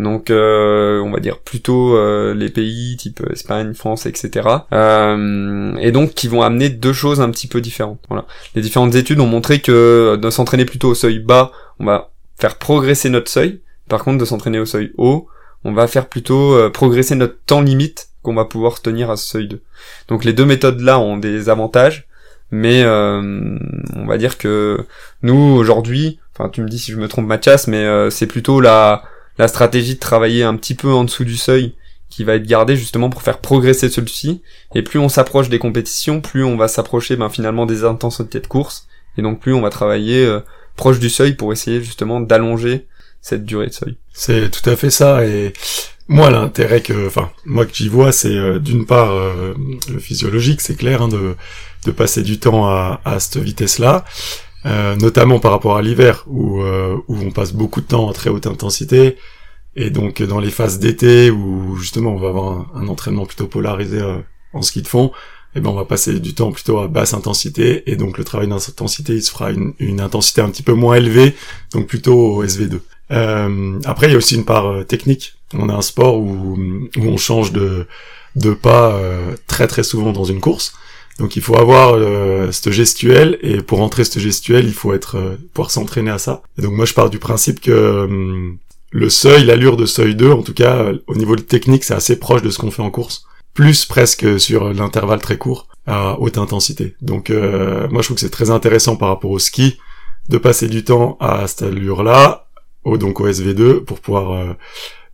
donc 0.00 0.30
euh, 0.30 1.00
on 1.00 1.10
va 1.10 1.20
dire 1.20 1.38
plutôt 1.38 1.96
euh, 1.96 2.34
les 2.34 2.48
pays 2.48 2.96
type 2.96 3.22
Espagne, 3.30 3.74
France, 3.74 4.06
etc. 4.06 4.48
Euh, 4.72 5.74
et 5.76 5.92
donc 5.92 6.14
qui 6.14 6.28
vont 6.28 6.42
amener 6.42 6.68
deux 6.68 6.92
choses 6.92 7.20
un 7.20 7.30
petit 7.30 7.46
peu 7.46 7.60
différentes. 7.60 8.00
Voilà. 8.08 8.26
Les 8.54 8.62
différentes 8.62 8.94
études 8.94 9.20
ont 9.20 9.26
montré 9.26 9.60
que 9.60 10.16
de 10.16 10.30
s'entraîner 10.30 10.64
plutôt 10.64 10.90
au 10.90 10.94
seuil 10.94 11.18
bas, 11.18 11.52
on 11.78 11.84
va 11.84 12.10
faire 12.38 12.56
progresser 12.56 13.10
notre 13.10 13.30
seuil. 13.30 13.60
Par 13.88 14.04
contre, 14.04 14.18
de 14.18 14.24
s'entraîner 14.24 14.58
au 14.58 14.66
seuil 14.66 14.92
haut, 14.96 15.28
on 15.64 15.72
va 15.72 15.86
faire 15.86 16.08
plutôt 16.08 16.70
progresser 16.70 17.14
notre 17.14 17.36
temps 17.44 17.60
limite 17.60 18.08
qu'on 18.22 18.34
va 18.34 18.44
pouvoir 18.44 18.80
tenir 18.80 19.10
à 19.10 19.16
ce 19.16 19.26
seuil 19.26 19.48
2. 19.48 19.60
Donc 20.08 20.24
les 20.24 20.32
deux 20.32 20.44
méthodes 20.44 20.80
là 20.80 21.00
ont 21.00 21.16
des 21.16 21.48
avantages, 21.48 22.06
mais 22.52 22.84
on 22.86 24.06
va 24.06 24.16
dire 24.16 24.38
que 24.38 24.86
nous 25.22 25.34
aujourd'hui, 25.34 26.20
enfin 26.34 26.48
tu 26.48 26.62
me 26.62 26.68
dis 26.68 26.78
si 26.78 26.92
je 26.92 26.98
me 26.98 27.08
trompe 27.08 27.26
Mathias, 27.26 27.66
mais 27.66 28.10
c'est 28.10 28.28
plutôt 28.28 28.60
la 28.60 29.02
la 29.40 29.48
stratégie 29.48 29.94
de 29.94 30.00
travailler 30.00 30.42
un 30.42 30.54
petit 30.54 30.74
peu 30.74 30.92
en 30.92 31.02
dessous 31.04 31.24
du 31.24 31.38
seuil 31.38 31.72
qui 32.10 32.24
va 32.24 32.34
être 32.34 32.46
gardée 32.46 32.76
justement 32.76 33.08
pour 33.08 33.22
faire 33.22 33.38
progresser 33.38 33.88
celui-ci. 33.88 34.42
Et 34.74 34.82
plus 34.82 34.98
on 34.98 35.08
s'approche 35.08 35.48
des 35.48 35.58
compétitions, 35.58 36.20
plus 36.20 36.44
on 36.44 36.58
va 36.58 36.68
s'approcher 36.68 37.16
ben, 37.16 37.30
finalement 37.30 37.64
des 37.64 37.84
intensités 37.84 38.40
de 38.40 38.46
course. 38.46 38.86
Et 39.16 39.22
donc 39.22 39.40
plus 39.40 39.54
on 39.54 39.62
va 39.62 39.70
travailler 39.70 40.26
euh, 40.26 40.40
proche 40.76 40.98
du 40.98 41.08
seuil 41.08 41.32
pour 41.32 41.54
essayer 41.54 41.82
justement 41.82 42.20
d'allonger 42.20 42.86
cette 43.22 43.46
durée 43.46 43.68
de 43.68 43.72
seuil. 43.72 43.96
C'est 44.12 44.50
tout 44.50 44.68
à 44.68 44.76
fait 44.76 44.90
ça. 44.90 45.24
Et 45.24 45.54
moi 46.06 46.28
l'intérêt 46.28 46.82
que, 46.82 47.06
enfin 47.06 47.30
moi 47.46 47.64
que 47.64 47.74
j'y 47.74 47.88
vois, 47.88 48.12
c'est 48.12 48.36
euh, 48.36 48.58
d'une 48.58 48.84
part 48.84 49.10
euh, 49.10 49.54
physiologique, 50.00 50.60
c'est 50.60 50.76
clair, 50.76 51.00
hein, 51.00 51.08
de, 51.08 51.34
de 51.86 51.90
passer 51.92 52.22
du 52.22 52.38
temps 52.38 52.66
à, 52.66 53.00
à 53.06 53.18
cette 53.20 53.42
vitesse-là. 53.42 54.04
Euh, 54.66 54.94
notamment 54.96 55.38
par 55.38 55.52
rapport 55.52 55.78
à 55.78 55.82
l'hiver 55.82 56.24
où, 56.26 56.60
euh, 56.60 56.94
où 57.08 57.16
on 57.16 57.30
passe 57.30 57.54
beaucoup 57.54 57.80
de 57.80 57.86
temps 57.86 58.10
à 58.10 58.12
très 58.12 58.28
haute 58.28 58.46
intensité. 58.46 59.16
Et 59.74 59.88
donc 59.88 60.22
dans 60.22 60.38
les 60.38 60.50
phases 60.50 60.78
d'été 60.78 61.30
où 61.30 61.76
justement 61.76 62.10
on 62.12 62.18
va 62.18 62.28
avoir 62.28 62.66
un, 62.74 62.88
entraînement 62.88 63.24
plutôt 63.24 63.46
polarisé 63.46 64.00
euh, 64.00 64.18
en 64.52 64.62
ski 64.62 64.82
de 64.82 64.88
fond 64.88 65.12
eh 65.56 65.60
ben 65.60 65.70
on 65.70 65.74
va 65.74 65.84
passer 65.84 66.20
du 66.20 66.34
temps 66.34 66.52
plutôt 66.52 66.78
à 66.78 66.88
basse 66.88 67.14
intensité. 67.14 67.90
Et 67.90 67.96
donc 67.96 68.18
le 68.18 68.24
travail 68.24 68.48
d'intensité 68.48 69.14
il 69.14 69.22
se 69.22 69.30
fera 69.30 69.50
une, 69.50 69.72
une, 69.78 70.00
intensité 70.00 70.42
un 70.42 70.50
petit 70.50 70.62
peu 70.62 70.74
moins 70.74 70.96
élevée 70.96 71.34
donc 71.72 71.86
plutôt 71.86 72.18
au 72.18 72.44
SV2 72.44 72.80
après 73.86 74.06
il 74.06 74.12
y 74.12 74.14
a 74.14 74.18
aussi 74.18 74.34
une 74.34 74.44
part 74.44 74.86
technique. 74.86 75.34
On 75.54 75.68
a 75.68 75.74
un 75.74 75.82
sport 75.82 76.20
où, 76.20 76.56
où 76.96 77.02
on 77.02 77.16
change 77.16 77.50
de, 77.52 77.86
de 78.36 78.52
pas 78.52 79.00
très 79.48 79.66
très 79.66 79.82
souvent 79.82 80.12
dans 80.12 80.24
une 80.24 80.40
course 80.40 80.74
donc 81.20 81.36
il 81.36 81.42
faut 81.42 81.58
avoir 81.58 81.92
euh, 81.92 82.50
cette 82.50 82.70
gestuelle 82.70 83.38
et 83.42 83.60
pour 83.60 83.82
entrer 83.82 84.04
cette 84.04 84.20
gestuelle, 84.20 84.64
il 84.64 84.72
faut 84.72 84.94
être 84.94 85.18
euh, 85.18 85.36
pouvoir 85.52 85.70
s'entraîner 85.70 86.10
à 86.10 86.16
ça. 86.16 86.42
Et 86.56 86.62
donc 86.62 86.72
moi 86.72 86.86
je 86.86 86.94
pars 86.94 87.10
du 87.10 87.18
principe 87.18 87.60
que 87.60 87.70
euh, 87.70 88.52
le 88.90 89.10
seuil, 89.10 89.44
l'allure 89.44 89.76
de 89.76 89.84
seuil 89.84 90.14
2, 90.14 90.32
en 90.32 90.42
tout 90.42 90.54
cas 90.54 90.92
au 91.06 91.14
niveau 91.14 91.36
de 91.36 91.42
technique, 91.42 91.84
c'est 91.84 91.92
assez 91.92 92.18
proche 92.18 92.40
de 92.40 92.48
ce 92.48 92.58
qu'on 92.58 92.70
fait 92.70 92.80
en 92.80 92.90
course, 92.90 93.26
plus 93.52 93.84
presque 93.84 94.40
sur 94.40 94.72
l'intervalle 94.72 95.20
très 95.20 95.36
court 95.36 95.68
à 95.86 96.18
haute 96.18 96.38
intensité. 96.38 96.94
Donc 97.02 97.28
moi 97.28 98.00
je 98.00 98.06
trouve 98.06 98.14
que 98.14 98.20
c'est 98.20 98.30
très 98.30 98.50
intéressant 98.50 98.96
par 98.96 99.10
rapport 99.10 99.30
au 99.30 99.38
ski 99.38 99.78
de 100.30 100.38
passer 100.38 100.68
du 100.68 100.84
temps 100.84 101.18
à 101.20 101.46
cette 101.46 101.62
allure-là, 101.62 102.48
au 102.84 102.96
donc 102.96 103.20
au 103.20 103.28
SV2 103.28 103.80
pour 103.80 104.00
pouvoir 104.00 104.56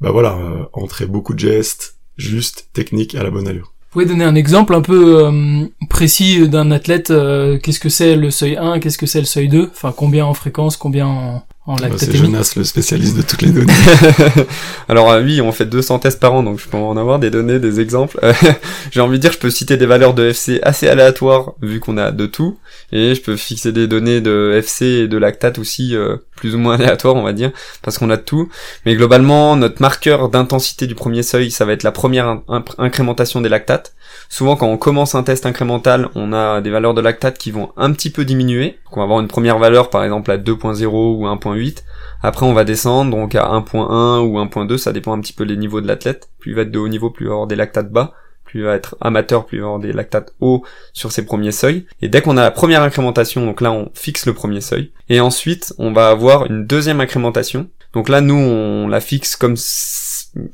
bah 0.01 0.13
voilà 0.13 0.39
entrer 0.73 1.07
beaucoup 1.07 1.35
de 1.35 1.41
gestes 1.41 1.97
juste 2.17 2.69
technique 2.73 3.15
à 3.15 3.23
la 3.23 3.31
bonne 3.31 3.49
allure. 3.49 3.73
Vous 3.89 4.03
pouvez 4.03 4.07
donner 4.07 4.25
un 4.25 4.35
exemple 4.35 4.75
un 4.75 4.83
peu 4.83 5.25
euh, 5.25 5.67
précis 5.89 6.49
d'un 6.49 6.71
athlète 6.71 7.11
euh, 7.11 7.59
Qu'est-ce 7.59 7.81
que 7.81 7.89
c'est 7.89 8.15
le 8.17 8.31
seuil 8.31 8.57
1 8.57 8.79
Qu'est-ce 8.81 8.99
que 8.99 9.07
c'est 9.07 9.21
le 9.21 9.27
seuil 9.27 9.49
2 9.49 9.71
Enfin, 9.73 9.93
combien 9.97 10.27
en 10.27 10.35
fréquence 10.35 10.77
Combien 10.77 11.07
en, 11.07 11.37
en 11.37 11.56
Bah, 11.67 11.89
c'est 11.97 12.15
Jonas 12.15 12.53
le 12.57 12.63
spécialiste 12.63 13.17
de 13.17 13.23
toutes 13.23 13.43
les 13.43 13.51
données. 13.51 13.73
Alors 14.89 15.11
euh, 15.11 15.21
oui, 15.21 15.41
on 15.41 15.51
fait 15.51 15.67
200 15.67 15.99
tests 15.99 16.21
par 16.21 16.33
an, 16.33 16.45
donc 16.45 16.61
je 16.61 16.69
peux 16.69 16.77
en 16.77 16.97
avoir 16.97 17.19
des 17.19 17.29
données, 17.29 17.59
des 17.59 17.81
exemples. 17.81 18.21
Euh, 18.23 18.33
J'ai 18.93 19.01
envie 19.01 19.17
de 19.19 19.23
dire, 19.23 19.33
je 19.33 19.39
peux 19.39 19.51
citer 19.51 19.77
des 19.77 19.87
valeurs 19.87 20.15
de 20.15 20.29
FC 20.29 20.61
assez 20.63 20.87
aléatoires, 20.87 21.55
vu 21.63 21.81
qu'on 21.81 21.99
a 21.99 22.13
de 22.13 22.27
tout, 22.27 22.57
et 22.93 23.17
je 23.17 23.21
peux 23.21 23.37
fixer 23.37 23.73
des 23.73 23.89
données 23.89 24.21
de 24.21 24.53
FC 24.57 24.87
et 24.87 25.09
de 25.09 25.19
lactate 25.19 25.59
aussi, 25.59 25.97
euh, 25.97 26.17
plus 26.37 26.55
ou 26.55 26.59
moins 26.59 26.75
aléatoires, 26.79 27.17
on 27.17 27.25
va 27.25 27.33
dire, 27.33 27.51
parce 27.83 27.99
qu'on 27.99 28.11
a 28.11 28.17
de 28.17 28.23
tout. 28.23 28.49
Mais 28.85 28.95
globalement, 28.95 29.57
notre 29.57 29.83
marqueur 29.83 30.29
d'intensité 30.29 30.87
du 30.87 30.95
premier 30.95 31.25
seuil, 31.25 31.51
ça 31.51 31.65
va 31.65 31.73
être 31.73 31.83
la 31.83 31.93
première 31.93 32.43
incrémentation 32.79 33.41
des 33.41 33.49
lactates. 33.49 33.93
Souvent, 34.29 34.57
quand 34.57 34.69
on 34.69 34.77
commence 34.77 35.15
un 35.15 35.23
test 35.25 35.47
incrémental, 35.47 36.09
on 36.15 36.33
a 36.33 36.61
des 36.61 36.71
valeurs 36.71 36.95
de 36.95 37.01
lactate 37.01 37.39
qui 37.39 37.51
vont 37.51 37.71
un 37.77 37.93
petit 37.93 38.11
peu 38.11 38.25
diminuer. 38.25 38.79
Donc, 38.85 38.97
on 38.97 39.01
va 39.01 39.05
avoir 39.05 39.21
une 39.21 39.29
première 39.29 39.59
valeur, 39.59 39.91
par 39.91 40.05
exemple, 40.05 40.31
à 40.31 40.39
2.0 40.39 40.87
ou 40.87 41.27
1.8. 41.27 41.56
Après, 42.23 42.47
on 42.47 42.53
va 42.53 42.65
descendre, 42.65 43.11
donc 43.11 43.35
à 43.35 43.45
1.1 43.45 44.21
ou 44.21 44.39
1.2, 44.39 44.79
ça 44.79 44.93
dépend 44.93 45.13
un 45.13 45.21
petit 45.21 45.33
peu 45.33 45.47
des 45.47 45.57
niveaux 45.57 45.81
de 45.81 45.87
l'athlète. 45.87 46.29
Plus 46.39 46.53
il 46.53 46.55
va 46.55 46.63
être 46.63 46.71
de 46.71 46.79
haut 46.79 46.89
niveau, 46.89 47.11
plus 47.11 47.27
il 47.27 47.29
va 47.29 47.35
avoir 47.35 47.47
des 47.47 47.57
lactates 47.57 47.91
bas. 47.91 48.15
Plus 48.45 48.61
il 48.61 48.65
va 48.65 48.75
être 48.75 48.97
amateur, 49.01 49.45
plus 49.45 49.59
il 49.59 49.61
va 49.61 49.67
avoir 49.67 49.81
des 49.81 49.93
lactates 49.93 50.33
hauts 50.41 50.65
sur 50.93 51.13
ses 51.13 51.27
premiers 51.27 51.53
seuils. 51.53 51.87
Et 52.01 52.09
dès 52.09 52.23
qu'on 52.23 52.37
a 52.37 52.43
la 52.43 52.51
première 52.51 52.83
incrémentation, 52.83 53.45
donc 53.45 53.61
là, 53.61 53.73
on 53.73 53.91
fixe 53.95 54.27
le 54.27 54.35
premier 54.35 54.61
seuil. 54.61 54.93
Et 55.09 55.21
ensuite, 55.21 55.75
on 55.79 55.93
va 55.93 56.09
avoir 56.09 56.47
une 56.47 56.67
deuxième 56.67 57.01
incrémentation. 57.01 57.69
Donc 57.93 58.09
là, 58.09 58.21
nous, 58.21 58.35
on 58.35 58.89
la 58.89 59.01
fixe 59.01 59.37
comme 59.37 59.57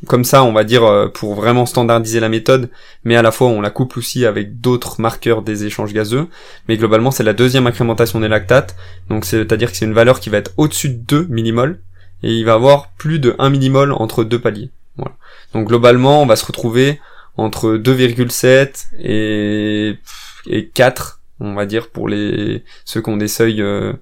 comme 0.06 0.24
ça, 0.24 0.44
on 0.44 0.52
va 0.52 0.64
dire, 0.64 0.84
euh, 0.84 1.08
pour 1.08 1.34
vraiment 1.34 1.66
standardiser 1.66 2.20
la 2.20 2.28
méthode, 2.28 2.70
mais 3.04 3.16
à 3.16 3.22
la 3.22 3.32
fois, 3.32 3.48
on 3.48 3.60
la 3.60 3.70
couple 3.70 3.98
aussi 3.98 4.26
avec 4.26 4.60
d'autres 4.60 5.00
marqueurs 5.00 5.42
des 5.42 5.64
échanges 5.64 5.92
gazeux. 5.92 6.28
Mais 6.68 6.76
globalement, 6.76 7.10
c'est 7.10 7.24
la 7.24 7.32
deuxième 7.32 7.66
incrémentation 7.66 8.20
des 8.20 8.28
lactates. 8.28 8.76
Donc 9.08 9.24
c'est-à-dire 9.24 9.70
que 9.70 9.76
c'est 9.76 9.84
une 9.84 9.94
valeur 9.94 10.20
qui 10.20 10.30
va 10.30 10.38
être 10.38 10.52
au-dessus 10.56 10.88
de 10.88 10.94
2 10.94 11.26
millimoles 11.28 11.80
et 12.22 12.32
il 12.32 12.44
va 12.44 12.54
avoir 12.54 12.90
plus 12.92 13.18
de 13.18 13.34
1 13.38 13.50
millimole 13.50 13.92
entre 13.92 14.24
deux 14.24 14.40
paliers. 14.40 14.70
Donc 15.54 15.68
globalement, 15.68 16.22
on 16.22 16.26
va 16.26 16.36
se 16.36 16.46
retrouver 16.46 17.00
entre 17.36 17.76
2,7 17.76 18.86
et 19.00 19.96
et 20.46 20.68
4, 20.68 21.20
on 21.40 21.54
va 21.54 21.66
dire 21.66 21.90
pour 21.90 22.08
les 22.08 22.64
ceux 22.84 23.00
qui 23.00 23.10
ont 23.10 23.16
des 23.16 23.28
seuils 23.28 23.62
euh, 23.62 23.92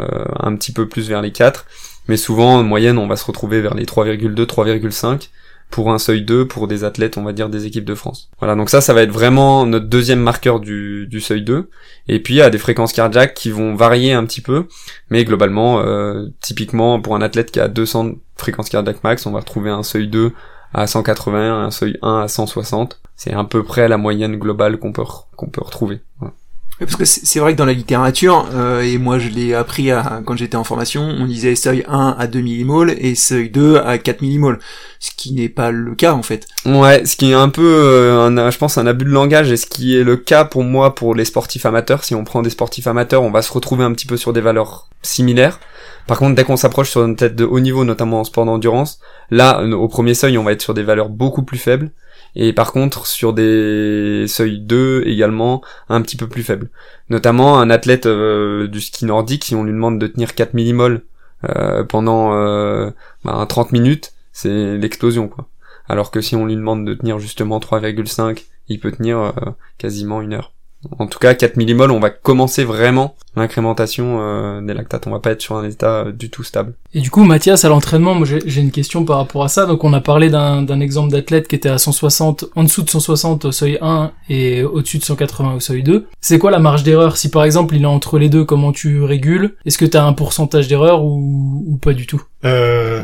euh, 0.00 0.24
un 0.38 0.56
petit 0.56 0.72
peu 0.72 0.88
plus 0.88 1.08
vers 1.08 1.22
les 1.22 1.32
4, 1.32 1.66
mais 2.08 2.16
souvent 2.16 2.56
en 2.56 2.62
moyenne, 2.62 2.98
on 2.98 3.06
va 3.06 3.16
se 3.16 3.24
retrouver 3.24 3.60
vers 3.60 3.74
les 3.74 3.84
3,2 3.84 4.44
3,5 4.44 5.28
pour 5.70 5.90
un 5.90 5.98
seuil 5.98 6.22
2 6.22 6.46
pour 6.46 6.68
des 6.68 6.84
athlètes, 6.84 7.16
on 7.16 7.22
va 7.22 7.32
dire 7.32 7.48
des 7.48 7.66
équipes 7.66 7.86
de 7.86 7.94
France. 7.94 8.30
Voilà, 8.38 8.54
donc 8.54 8.68
ça 8.68 8.80
ça 8.80 8.92
va 8.92 9.02
être 9.02 9.10
vraiment 9.10 9.64
notre 9.66 9.86
deuxième 9.86 10.20
marqueur 10.20 10.60
du 10.60 11.06
du 11.06 11.20
seuil 11.20 11.42
2 11.42 11.70
et 12.08 12.20
puis 12.20 12.34
il 12.34 12.36
y 12.38 12.42
a 12.42 12.50
des 12.50 12.58
fréquences 12.58 12.92
cardiaques 12.92 13.34
qui 13.34 13.50
vont 13.50 13.74
varier 13.74 14.12
un 14.12 14.24
petit 14.26 14.42
peu, 14.42 14.66
mais 15.10 15.24
globalement, 15.24 15.80
euh, 15.80 16.28
typiquement 16.40 17.00
pour 17.00 17.16
un 17.16 17.22
athlète 17.22 17.50
qui 17.50 17.60
a 17.60 17.68
200 17.68 18.12
fréquences 18.36 18.68
cardiaques 18.68 19.02
max, 19.02 19.26
on 19.26 19.32
va 19.32 19.40
retrouver 19.40 19.70
un 19.70 19.82
seuil 19.82 20.08
2 20.08 20.32
à 20.74 20.86
180, 20.86 21.64
un 21.64 21.70
seuil 21.70 21.98
1 22.02 22.20
à 22.20 22.28
160. 22.28 23.00
C'est 23.16 23.32
à 23.32 23.44
peu 23.44 23.62
près 23.62 23.88
la 23.88 23.96
moyenne 23.96 24.36
globale 24.36 24.78
qu'on 24.78 24.92
peut 24.92 25.04
qu'on 25.36 25.48
peut 25.48 25.62
retrouver. 25.62 26.00
Voilà. 26.18 26.34
Parce 26.78 26.96
que 26.96 27.04
c'est 27.04 27.38
vrai 27.38 27.52
que 27.52 27.58
dans 27.58 27.64
la 27.64 27.74
littérature, 27.74 28.48
euh, 28.54 28.82
et 28.82 28.98
moi 28.98 29.18
je 29.18 29.28
l'ai 29.28 29.54
appris 29.54 29.90
quand 30.24 30.36
j'étais 30.36 30.56
en 30.56 30.64
formation, 30.64 31.02
on 31.02 31.26
disait 31.26 31.54
seuil 31.54 31.84
1 31.88 32.16
à 32.18 32.26
2 32.26 32.40
millimoles 32.40 32.94
et 32.98 33.14
seuil 33.14 33.50
2 33.50 33.76
à 33.76 33.98
4 33.98 34.20
millimoles. 34.20 34.58
Ce 34.98 35.10
qui 35.16 35.32
n'est 35.32 35.48
pas 35.48 35.70
le 35.70 35.94
cas 35.94 36.12
en 36.12 36.22
fait. 36.22 36.46
Ouais, 36.64 37.04
ce 37.04 37.16
qui 37.16 37.30
est 37.30 37.34
un 37.34 37.48
peu, 37.48 37.62
euh, 37.62 38.50
je 38.50 38.58
pense, 38.58 38.78
un 38.78 38.86
abus 38.86 39.04
de 39.04 39.10
langage 39.10 39.52
et 39.52 39.56
ce 39.56 39.66
qui 39.66 39.96
est 39.96 40.04
le 40.04 40.16
cas 40.16 40.44
pour 40.44 40.64
moi 40.64 40.94
pour 40.94 41.14
les 41.14 41.24
sportifs 41.24 41.66
amateurs. 41.66 42.04
Si 42.04 42.14
on 42.14 42.24
prend 42.24 42.42
des 42.42 42.50
sportifs 42.50 42.86
amateurs, 42.86 43.22
on 43.22 43.30
va 43.30 43.42
se 43.42 43.52
retrouver 43.52 43.84
un 43.84 43.92
petit 43.92 44.06
peu 44.06 44.16
sur 44.16 44.32
des 44.32 44.40
valeurs 44.40 44.88
similaires. 45.02 45.60
Par 46.06 46.18
contre, 46.18 46.34
dès 46.34 46.44
qu'on 46.44 46.56
s'approche 46.56 46.90
sur 46.90 47.04
une 47.04 47.16
tête 47.16 47.36
de 47.36 47.44
haut 47.44 47.60
niveau, 47.60 47.84
notamment 47.84 48.20
en 48.20 48.24
sport 48.24 48.44
d'endurance, 48.44 48.98
là, 49.30 49.60
euh, 49.60 49.72
au 49.72 49.88
premier 49.88 50.14
seuil, 50.14 50.36
on 50.38 50.44
va 50.44 50.52
être 50.52 50.62
sur 50.62 50.74
des 50.74 50.82
valeurs 50.82 51.08
beaucoup 51.08 51.42
plus 51.42 51.58
faibles. 51.58 51.90
Et 52.34 52.52
par 52.52 52.72
contre, 52.72 53.06
sur 53.06 53.32
des 53.32 54.24
seuils 54.26 54.58
2 54.58 55.04
également, 55.06 55.62
un 55.88 56.00
petit 56.02 56.16
peu 56.16 56.28
plus 56.28 56.42
faibles. 56.42 56.70
Notamment 57.10 57.58
un 57.58 57.68
athlète 57.70 58.06
euh, 58.06 58.68
du 58.68 58.80
ski 58.80 59.04
nordique, 59.04 59.44
si 59.44 59.54
on 59.54 59.64
lui 59.64 59.72
demande 59.72 59.98
de 59.98 60.06
tenir 60.06 60.34
4 60.34 60.54
millimoles 60.54 61.02
euh, 61.48 61.84
pendant 61.84 62.34
euh, 62.34 62.90
bah, 63.24 63.44
30 63.48 63.72
minutes, 63.72 64.12
c'est 64.32 64.78
l'explosion 64.78 65.28
quoi. 65.28 65.48
Alors 65.88 66.10
que 66.10 66.20
si 66.20 66.36
on 66.36 66.46
lui 66.46 66.54
demande 66.54 66.86
de 66.86 66.94
tenir 66.94 67.18
justement 67.18 67.58
3,5, 67.58 68.44
il 68.68 68.80
peut 68.80 68.92
tenir 68.92 69.18
euh, 69.18 69.32
quasiment 69.78 70.22
une 70.22 70.34
heure. 70.34 70.52
En 70.98 71.06
tout 71.06 71.18
cas, 71.18 71.34
4 71.34 71.56
millimoles, 71.56 71.90
on 71.90 72.00
va 72.00 72.10
commencer 72.10 72.64
vraiment 72.64 73.14
l'incrémentation 73.36 74.18
euh, 74.20 74.60
des 74.60 74.74
lactates. 74.74 75.06
On 75.06 75.10
va 75.10 75.20
pas 75.20 75.30
être 75.30 75.40
sur 75.40 75.56
un 75.56 75.64
état 75.64 76.04
euh, 76.06 76.12
du 76.12 76.28
tout 76.28 76.42
stable. 76.42 76.74
Et 76.92 77.00
du 77.00 77.10
coup, 77.10 77.24
Mathias, 77.24 77.64
à 77.64 77.68
l'entraînement, 77.68 78.14
moi 78.14 78.26
j'ai 78.26 78.40
j'ai 78.44 78.60
une 78.60 78.70
question 78.70 79.04
par 79.04 79.16
rapport 79.16 79.44
à 79.44 79.48
ça. 79.48 79.64
Donc 79.66 79.84
on 79.84 79.92
a 79.92 80.00
parlé 80.00 80.28
d'un 80.28 80.62
d'un 80.62 80.80
exemple 80.80 81.10
d'athlète 81.12 81.48
qui 81.48 81.54
était 81.54 81.68
à 81.68 81.78
160, 81.78 82.46
en 82.54 82.64
dessous 82.64 82.82
de 82.82 82.90
160 82.90 83.44
au 83.46 83.52
seuil 83.52 83.78
1 83.80 84.10
et 84.28 84.64
au-dessus 84.64 84.98
de 84.98 85.04
180 85.04 85.54
au 85.54 85.60
seuil 85.60 85.82
2. 85.82 86.06
C'est 86.20 86.38
quoi 86.38 86.50
la 86.50 86.58
marge 86.58 86.82
d'erreur? 86.82 87.16
Si 87.16 87.30
par 87.30 87.44
exemple 87.44 87.74
il 87.76 87.82
est 87.82 87.86
entre 87.86 88.18
les 88.18 88.28
deux, 88.28 88.44
comment 88.44 88.72
tu 88.72 89.02
régules? 89.02 89.54
Est-ce 89.64 89.78
que 89.78 89.86
tu 89.86 89.96
as 89.96 90.04
un 90.04 90.12
pourcentage 90.12 90.68
d'erreur 90.68 91.04
ou, 91.04 91.64
ou 91.66 91.76
pas 91.78 91.94
du 91.94 92.06
tout? 92.06 92.22
Euh, 92.44 93.02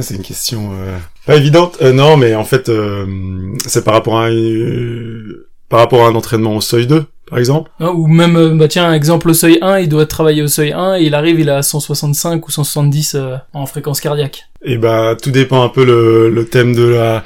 c'est 0.00 0.14
une 0.14 0.22
question 0.22 0.70
euh, 0.72 0.96
pas 1.26 1.36
évidente. 1.36 1.78
Euh, 1.82 1.92
non, 1.92 2.16
mais 2.16 2.34
en 2.34 2.44
fait, 2.44 2.68
euh, 2.68 3.06
c'est 3.66 3.84
par 3.84 3.94
rapport 3.94 4.18
à 4.18 4.26
un, 4.26 4.32
euh, 4.32 5.47
par 5.68 5.80
rapport 5.80 6.04
à 6.04 6.08
un 6.08 6.14
entraînement 6.14 6.56
au 6.56 6.60
seuil 6.60 6.86
2, 6.86 7.04
par 7.28 7.38
exemple. 7.38 7.70
Hein, 7.80 7.92
Ou 7.94 8.06
même, 8.06 8.36
euh, 8.36 8.54
bah 8.54 8.68
tiens, 8.68 8.92
exemple 8.92 9.28
au 9.30 9.34
seuil 9.34 9.58
1, 9.60 9.80
il 9.80 9.88
doit 9.88 10.06
travailler 10.06 10.42
au 10.42 10.48
seuil 10.48 10.72
1 10.72 10.96
et 10.96 11.04
il 11.04 11.14
arrive, 11.14 11.40
il 11.40 11.50
à 11.50 11.62
165 11.62 12.46
ou 12.46 12.50
170 12.50 13.14
euh, 13.14 13.36
en 13.52 13.66
fréquence 13.66 14.00
cardiaque. 14.00 14.44
Et 14.64 14.78
bah, 14.78 15.14
tout 15.20 15.30
dépend 15.30 15.62
un 15.62 15.68
peu 15.68 15.84
le, 15.84 16.30
le 16.30 16.44
thème 16.46 16.74
de 16.74 16.84
la 16.84 17.24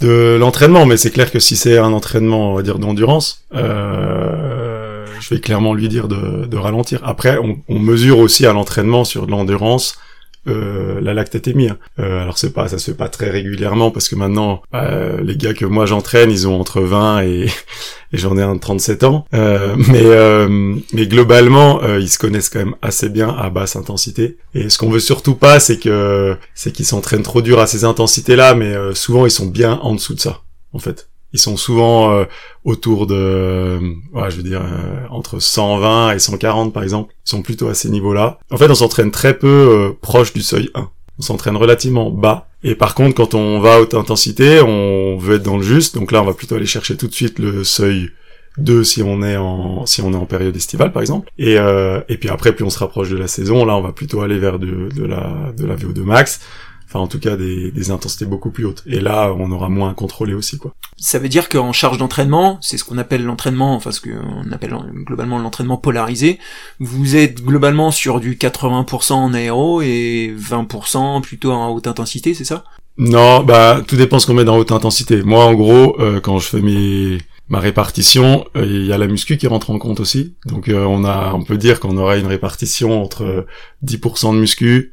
de 0.00 0.36
l'entraînement, 0.38 0.86
mais 0.86 0.96
c'est 0.96 1.10
clair 1.10 1.30
que 1.32 1.40
si 1.40 1.56
c'est 1.56 1.76
un 1.76 1.92
entraînement, 1.92 2.52
on 2.52 2.54
va 2.54 2.62
dire 2.62 2.78
d'endurance, 2.78 3.44
euh, 3.54 5.04
je 5.20 5.34
vais 5.34 5.40
clairement 5.40 5.74
lui 5.74 5.88
dire 5.88 6.06
de, 6.06 6.46
de 6.46 6.56
ralentir. 6.56 7.00
Après, 7.04 7.36
on, 7.38 7.58
on 7.68 7.80
mesure 7.80 8.20
aussi 8.20 8.46
à 8.46 8.52
l'entraînement 8.52 9.04
sur 9.04 9.26
de 9.26 9.32
l'endurance 9.32 9.98
euh, 10.46 11.00
la 11.00 11.14
lactatémie. 11.14 11.68
hein. 11.68 11.78
Euh, 11.98 12.22
alors 12.22 12.38
c'est 12.38 12.52
pas, 12.52 12.68
ça 12.68 12.78
se 12.78 12.90
fait 12.90 12.96
pas 12.96 13.08
très 13.08 13.30
régulièrement 13.30 13.90
parce 13.90 14.08
que 14.08 14.14
maintenant, 14.16 14.62
euh, 14.74 15.20
les 15.22 15.36
gars 15.36 15.54
que 15.54 15.64
moi 15.64 15.86
j'entraîne, 15.86 16.30
ils 16.30 16.46
ont 16.46 16.58
entre 16.60 16.80
20 16.80 17.22
et, 17.22 17.46
et 18.12 18.18
j'en 18.18 18.36
ai 18.38 18.42
un 18.42 18.54
de 18.54 18.60
37 18.60 19.04
ans. 19.04 19.26
Euh, 19.34 19.74
mais 19.76 20.04
euh, 20.04 20.74
mais 20.92 21.06
globalement, 21.06 21.82
euh, 21.82 21.98
ils 22.00 22.08
se 22.08 22.18
connaissent 22.18 22.48
quand 22.48 22.60
même 22.60 22.76
assez 22.82 23.08
bien 23.08 23.28
à 23.28 23.50
basse 23.50 23.76
intensité. 23.76 24.36
Et 24.54 24.68
ce 24.70 24.78
qu'on 24.78 24.90
veut 24.90 25.00
surtout 25.00 25.34
pas, 25.34 25.60
c'est 25.60 25.78
que 25.78 26.36
c'est 26.54 26.72
qu'ils 26.72 26.86
s'entraînent 26.86 27.22
trop 27.22 27.42
dur 27.42 27.58
à 27.58 27.66
ces 27.66 27.84
intensités-là, 27.84 28.54
mais 28.54 28.74
euh, 28.74 28.94
souvent 28.94 29.26
ils 29.26 29.30
sont 29.30 29.46
bien 29.46 29.78
en 29.82 29.94
dessous 29.94 30.14
de 30.14 30.20
ça, 30.20 30.42
en 30.72 30.78
fait. 30.78 31.07
Ils 31.32 31.38
sont 31.38 31.56
souvent 31.56 32.10
euh, 32.12 32.24
autour 32.64 33.06
de, 33.06 33.14
euh, 33.14 33.78
ouais, 34.14 34.30
je 34.30 34.36
veux 34.36 34.42
dire, 34.42 34.62
euh, 34.62 35.06
entre 35.10 35.40
120 35.40 36.12
et 36.12 36.18
140 36.18 36.72
par 36.72 36.82
exemple. 36.82 37.14
Ils 37.26 37.30
sont 37.30 37.42
plutôt 37.42 37.68
à 37.68 37.74
ces 37.74 37.90
niveaux-là. 37.90 38.38
En 38.50 38.56
fait, 38.56 38.70
on 38.70 38.74
s'entraîne 38.74 39.10
très 39.10 39.36
peu 39.36 39.46
euh, 39.46 39.90
proche 40.00 40.32
du 40.32 40.42
seuil 40.42 40.70
1. 40.74 40.88
On 41.18 41.22
s'entraîne 41.22 41.56
relativement 41.56 42.10
bas. 42.10 42.48
Et 42.62 42.74
par 42.74 42.94
contre, 42.94 43.14
quand 43.14 43.34
on 43.34 43.60
va 43.60 43.74
à 43.74 43.80
haute 43.80 43.94
intensité, 43.94 44.60
on 44.60 45.18
veut 45.18 45.36
être 45.36 45.42
dans 45.42 45.56
le 45.56 45.62
juste. 45.62 45.94
Donc 45.96 46.12
là, 46.12 46.22
on 46.22 46.24
va 46.24 46.32
plutôt 46.32 46.54
aller 46.54 46.66
chercher 46.66 46.96
tout 46.96 47.08
de 47.08 47.14
suite 47.14 47.38
le 47.38 47.64
seuil 47.64 48.10
2 48.58 48.82
si 48.84 49.02
on 49.02 49.22
est 49.22 49.36
en 49.36 49.86
si 49.86 50.02
on 50.02 50.12
est 50.12 50.16
en 50.16 50.26
période 50.26 50.54
estivale 50.56 50.92
par 50.92 51.02
exemple. 51.02 51.30
Et 51.38 51.58
euh, 51.58 52.00
et 52.08 52.16
puis 52.16 52.28
après, 52.28 52.52
plus 52.52 52.64
on 52.64 52.70
se 52.70 52.78
rapproche 52.78 53.10
de 53.10 53.16
la 53.16 53.28
saison, 53.28 53.64
là, 53.64 53.76
on 53.76 53.80
va 53.80 53.92
plutôt 53.92 54.20
aller 54.20 54.38
vers 54.38 54.58
de, 54.58 54.88
de 54.94 55.04
la 55.04 55.52
de 55.56 55.66
la 55.66 55.76
VO2 55.76 56.02
max. 56.02 56.40
Enfin, 56.88 57.00
en 57.00 57.06
tout 57.06 57.20
cas, 57.20 57.36
des, 57.36 57.70
des 57.70 57.90
intensités 57.90 58.24
beaucoup 58.24 58.50
plus 58.50 58.64
hautes. 58.64 58.82
Et 58.86 59.00
là, 59.00 59.34
on 59.38 59.50
aura 59.50 59.68
moins 59.68 59.90
à 59.90 59.94
contrôler 59.94 60.32
aussi, 60.32 60.56
quoi. 60.56 60.72
Ça 60.96 61.18
veut 61.18 61.28
dire 61.28 61.48
qu'en 61.48 61.72
charge 61.72 61.98
d'entraînement, 61.98 62.58
c'est 62.62 62.78
ce 62.78 62.84
qu'on 62.84 62.98
appelle 62.98 63.24
l'entraînement, 63.24 63.74
enfin 63.74 63.92
ce 63.92 64.00
qu'on 64.00 64.50
appelle 64.50 64.74
globalement 65.04 65.38
l'entraînement 65.38 65.76
polarisé, 65.76 66.38
vous 66.80 67.14
êtes 67.14 67.42
globalement 67.42 67.90
sur 67.90 68.20
du 68.20 68.34
80% 68.36 69.12
en 69.12 69.34
aéro 69.34 69.82
et 69.82 70.34
20% 70.36 71.20
plutôt 71.20 71.52
en 71.52 71.68
haute 71.68 71.86
intensité, 71.86 72.34
c'est 72.34 72.44
ça? 72.44 72.64
Non, 72.96 73.44
bah 73.44 73.80
tout 73.86 73.96
dépend 73.96 74.18
ce 74.18 74.26
qu'on 74.26 74.34
met 74.34 74.44
dans 74.44 74.56
haute 74.56 74.72
intensité. 74.72 75.22
Moi, 75.22 75.44
en 75.44 75.54
gros, 75.54 76.00
euh, 76.00 76.20
quand 76.20 76.38
je 76.38 76.48
fais 76.48 76.60
mes 76.60 77.18
ma 77.48 77.60
répartition, 77.60 78.44
euh, 78.56 78.66
il 78.66 78.86
y 78.86 78.92
a 78.92 78.98
la 78.98 79.06
muscu 79.06 79.38
qui 79.38 79.46
rentre 79.46 79.70
en 79.70 79.78
compte 79.78 80.00
aussi. 80.00 80.34
Donc 80.46 80.68
euh, 80.68 80.84
on 80.84 81.04
a, 81.04 81.32
on 81.32 81.42
peut 81.42 81.56
dire 81.56 81.80
qu'on 81.80 81.96
aura 81.96 82.16
une 82.16 82.26
répartition 82.26 83.02
entre 83.02 83.46
10% 83.84 84.34
de 84.34 84.40
muscu, 84.40 84.92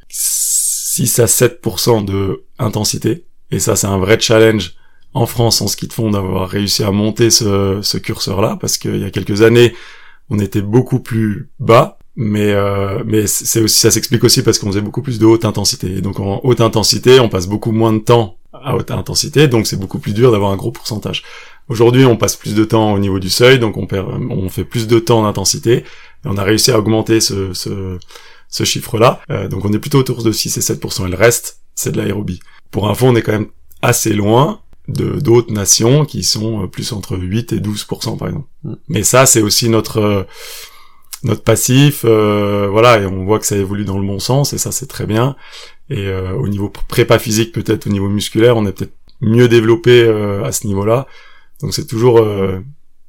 6 0.95 1.19
à 1.19 1.25
7% 1.25 2.05
de 2.05 2.45
intensité. 2.57 3.25
Et 3.51 3.59
ça, 3.59 3.75
c'est 3.75 3.87
un 3.87 3.97
vrai 3.97 4.17
challenge 4.19 4.75
en 5.13 5.25
France 5.25 5.61
en 5.61 5.67
ski 5.67 5.87
de 5.87 5.93
fond 5.93 6.09
d'avoir 6.09 6.49
réussi 6.49 6.83
à 6.83 6.91
monter 6.91 7.29
ce, 7.29 7.97
curseur-là, 7.97 8.57
parce 8.61 8.77
qu'il 8.77 9.01
y 9.01 9.03
a 9.03 9.09
quelques 9.09 9.41
années, 9.41 9.75
on 10.29 10.39
était 10.39 10.61
beaucoup 10.61 10.99
plus 10.99 11.49
bas. 11.59 11.97
Mais 12.17 12.53
euh, 12.53 13.03
mais 13.05 13.27
c'est 13.27 13.59
aussi 13.59 13.77
ça 13.77 13.91
s'explique 13.91 14.23
aussi 14.23 14.41
parce 14.41 14.57
qu'on 14.57 14.67
faisait 14.67 14.79
beaucoup 14.79 15.01
plus 15.01 15.19
de 15.19 15.25
haute 15.25 15.43
intensité. 15.43 15.97
Et 15.97 16.01
donc 16.01 16.21
en 16.21 16.39
haute 16.45 16.61
intensité, 16.61 17.19
on 17.19 17.27
passe 17.27 17.45
beaucoup 17.45 17.73
moins 17.73 17.91
de 17.91 17.99
temps 17.99 18.37
à 18.53 18.77
haute 18.77 18.89
intensité, 18.89 19.49
donc 19.49 19.67
c'est 19.67 19.75
beaucoup 19.75 19.99
plus 19.99 20.13
dur 20.13 20.31
d'avoir 20.31 20.51
un 20.51 20.55
gros 20.55 20.71
pourcentage. 20.71 21.23
Aujourd'hui, 21.67 22.05
on 22.05 22.15
passe 22.15 22.37
plus 22.37 22.55
de 22.55 22.63
temps 22.63 22.93
au 22.93 22.99
niveau 22.99 23.19
du 23.19 23.29
seuil, 23.29 23.59
donc 23.59 23.75
on, 23.75 23.85
perd, 23.85 24.07
on 24.29 24.47
fait 24.47 24.63
plus 24.63 24.87
de 24.87 24.97
temps 24.97 25.23
d'intensité, 25.23 25.79
et 25.79 25.83
on 26.23 26.37
a 26.37 26.43
réussi 26.43 26.71
à 26.71 26.79
augmenter 26.79 27.19
ce, 27.19 27.51
ce 28.55 28.63
chiffre-là. 28.63 29.19
Euh, 29.29 29.49
donc 29.49 29.65
on 29.65 29.73
est 29.73 29.79
plutôt 29.79 29.99
autour 29.99 30.23
de 30.23 30.31
6 30.31 30.57
et 30.57 30.61
7%, 30.61 31.07
et 31.07 31.09
le 31.09 31.17
reste, 31.17 31.59
c'est 31.75 31.91
de 31.91 31.97
l'aérobie. 32.01 32.39
Pour 32.71 32.89
info, 32.89 33.05
on 33.07 33.15
est 33.15 33.21
quand 33.21 33.33
même 33.33 33.49
assez 33.81 34.13
loin 34.13 34.61
de 34.87 35.19
d'autres 35.19 35.51
nations 35.51 36.05
qui 36.05 36.23
sont 36.23 36.63
euh, 36.63 36.67
plus 36.67 36.93
entre 36.93 37.17
8 37.17 37.51
et 37.51 37.59
12% 37.59 38.17
par 38.17 38.29
exemple. 38.29 38.47
Mm. 38.63 38.73
Mais 38.87 39.03
ça, 39.03 39.25
c'est 39.25 39.41
aussi 39.41 39.67
notre 39.67 39.99
euh, 39.99 40.23
notre 41.23 41.43
passif, 41.43 42.05
euh, 42.05 42.67
voilà, 42.71 42.99
et 42.99 43.05
on 43.05 43.25
voit 43.25 43.39
que 43.39 43.47
ça 43.47 43.57
évolue 43.57 43.83
dans 43.83 43.97
le 43.97 44.05
bon 44.07 44.19
sens, 44.19 44.53
et 44.53 44.57
ça 44.57 44.71
c'est 44.71 44.85
très 44.85 45.05
bien. 45.05 45.35
Et 45.89 46.07
euh, 46.07 46.33
au 46.33 46.47
niveau 46.47 46.71
prépa 46.87 47.19
physique, 47.19 47.51
peut-être 47.51 47.87
au 47.87 47.89
niveau 47.89 48.07
musculaire, 48.07 48.55
on 48.55 48.65
est 48.65 48.71
peut-être 48.71 48.93
mieux 49.21 49.49
développé 49.49 50.03
euh, 50.03 50.43
à 50.45 50.51
ce 50.53 50.65
niveau-là. 50.67 51.07
Donc 51.61 51.73
c'est 51.73 51.87
toujours 51.87 52.19
euh, 52.19 52.59